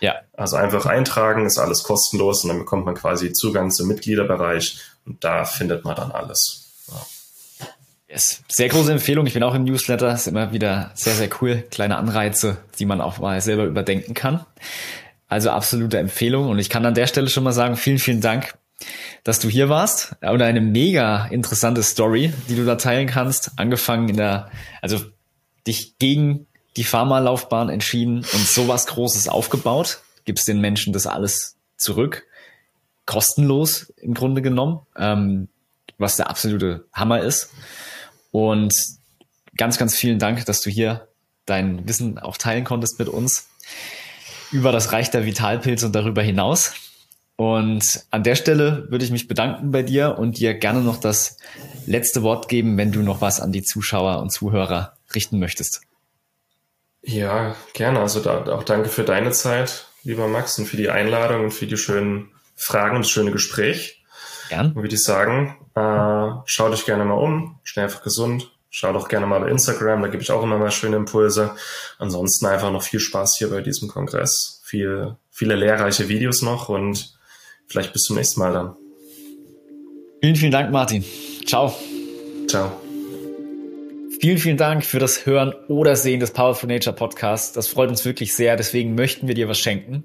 [0.00, 0.16] Ja.
[0.32, 5.22] Also einfach eintragen, ist alles kostenlos und dann bekommt man quasi Zugang zum Mitgliederbereich und
[5.24, 6.72] da findet man dann alles.
[6.88, 7.06] Ja.
[8.14, 8.42] Yes.
[8.48, 9.26] Sehr große Empfehlung.
[9.26, 10.14] Ich bin auch im Newsletter.
[10.14, 11.64] Ist immer wieder sehr, sehr cool.
[11.70, 14.46] Kleine Anreize, die man auch mal selber überdenken kann.
[15.26, 16.48] Also absolute Empfehlung.
[16.48, 18.54] Und ich kann an der Stelle schon mal sagen, vielen, vielen Dank,
[19.24, 20.14] dass du hier warst.
[20.20, 23.50] Und eine mega interessante Story, die du da teilen kannst.
[23.56, 24.48] Angefangen in der,
[24.80, 25.00] also
[25.66, 26.46] dich gegen
[26.76, 32.26] die Pharmalaufbahn entschieden und sowas Großes aufgebaut, gibst den Menschen das alles zurück,
[33.06, 35.48] kostenlos im Grunde genommen, ähm,
[35.98, 37.50] was der absolute Hammer ist.
[38.30, 38.74] Und
[39.56, 41.08] ganz, ganz vielen Dank, dass du hier
[41.46, 43.48] dein Wissen auch teilen konntest mit uns
[44.50, 46.72] über das Reich der Vitalpilze und darüber hinaus.
[47.36, 51.38] Und an der Stelle würde ich mich bedanken bei dir und dir gerne noch das
[51.86, 55.82] letzte Wort geben, wenn du noch was an die Zuschauer und Zuhörer richten möchtest.
[57.06, 58.00] Ja, gerne.
[58.00, 61.66] Also da, auch danke für deine Zeit, lieber Max, und für die Einladung und für
[61.66, 64.04] die schönen Fragen und das schöne Gespräch.
[64.48, 64.68] Gern.
[64.68, 68.50] Und würde ich sagen, äh, schau dich gerne mal um, schnell einfach gesund.
[68.70, 71.52] Schau doch gerne mal bei Instagram, da gebe ich auch immer mal schöne Impulse.
[71.98, 74.62] Ansonsten einfach noch viel Spaß hier bei diesem Kongress.
[74.64, 77.16] Viel, viele lehrreiche Videos noch und
[77.68, 78.76] vielleicht bis zum nächsten Mal dann.
[80.20, 81.04] Vielen, vielen Dank, Martin.
[81.46, 81.72] Ciao.
[82.48, 82.83] Ciao.
[84.24, 87.52] Vielen, vielen Dank für das Hören oder Sehen des Powerful Nature Podcasts.
[87.52, 88.56] Das freut uns wirklich sehr.
[88.56, 90.02] Deswegen möchten wir dir was schenken.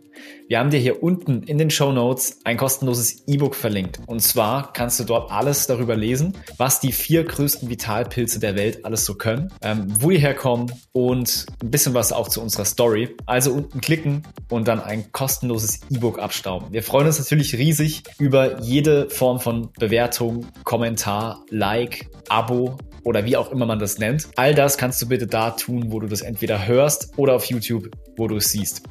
[0.50, 4.02] Wir haben dir hier unten in den Show Notes ein kostenloses E-Book verlinkt.
[4.08, 8.84] Und zwar kannst du dort alles darüber lesen, was die vier größten Vitalpilze der Welt
[8.84, 13.16] alles so können, ähm, wo die herkommen und ein bisschen was auch zu unserer Story.
[13.26, 16.74] Also unten klicken und dann ein kostenloses E-Book abstauben.
[16.74, 23.38] Wir freuen uns natürlich riesig über jede Form von Bewertung, Kommentar, Like, Abo oder wie
[23.38, 24.09] auch immer man das nennt.
[24.36, 27.90] All das kannst du bitte da tun, wo du das entweder hörst oder auf YouTube,
[28.18, 28.84] wo du es siehst.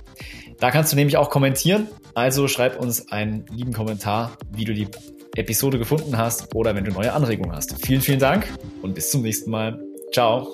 [0.61, 1.89] Da kannst du nämlich auch kommentieren.
[2.15, 4.89] Also schreib uns einen lieben Kommentar, wie du die
[5.36, 7.85] Episode gefunden hast oder wenn du neue Anregungen hast.
[7.86, 8.47] Vielen, vielen Dank
[8.82, 9.81] und bis zum nächsten Mal.
[10.12, 10.49] Ciao.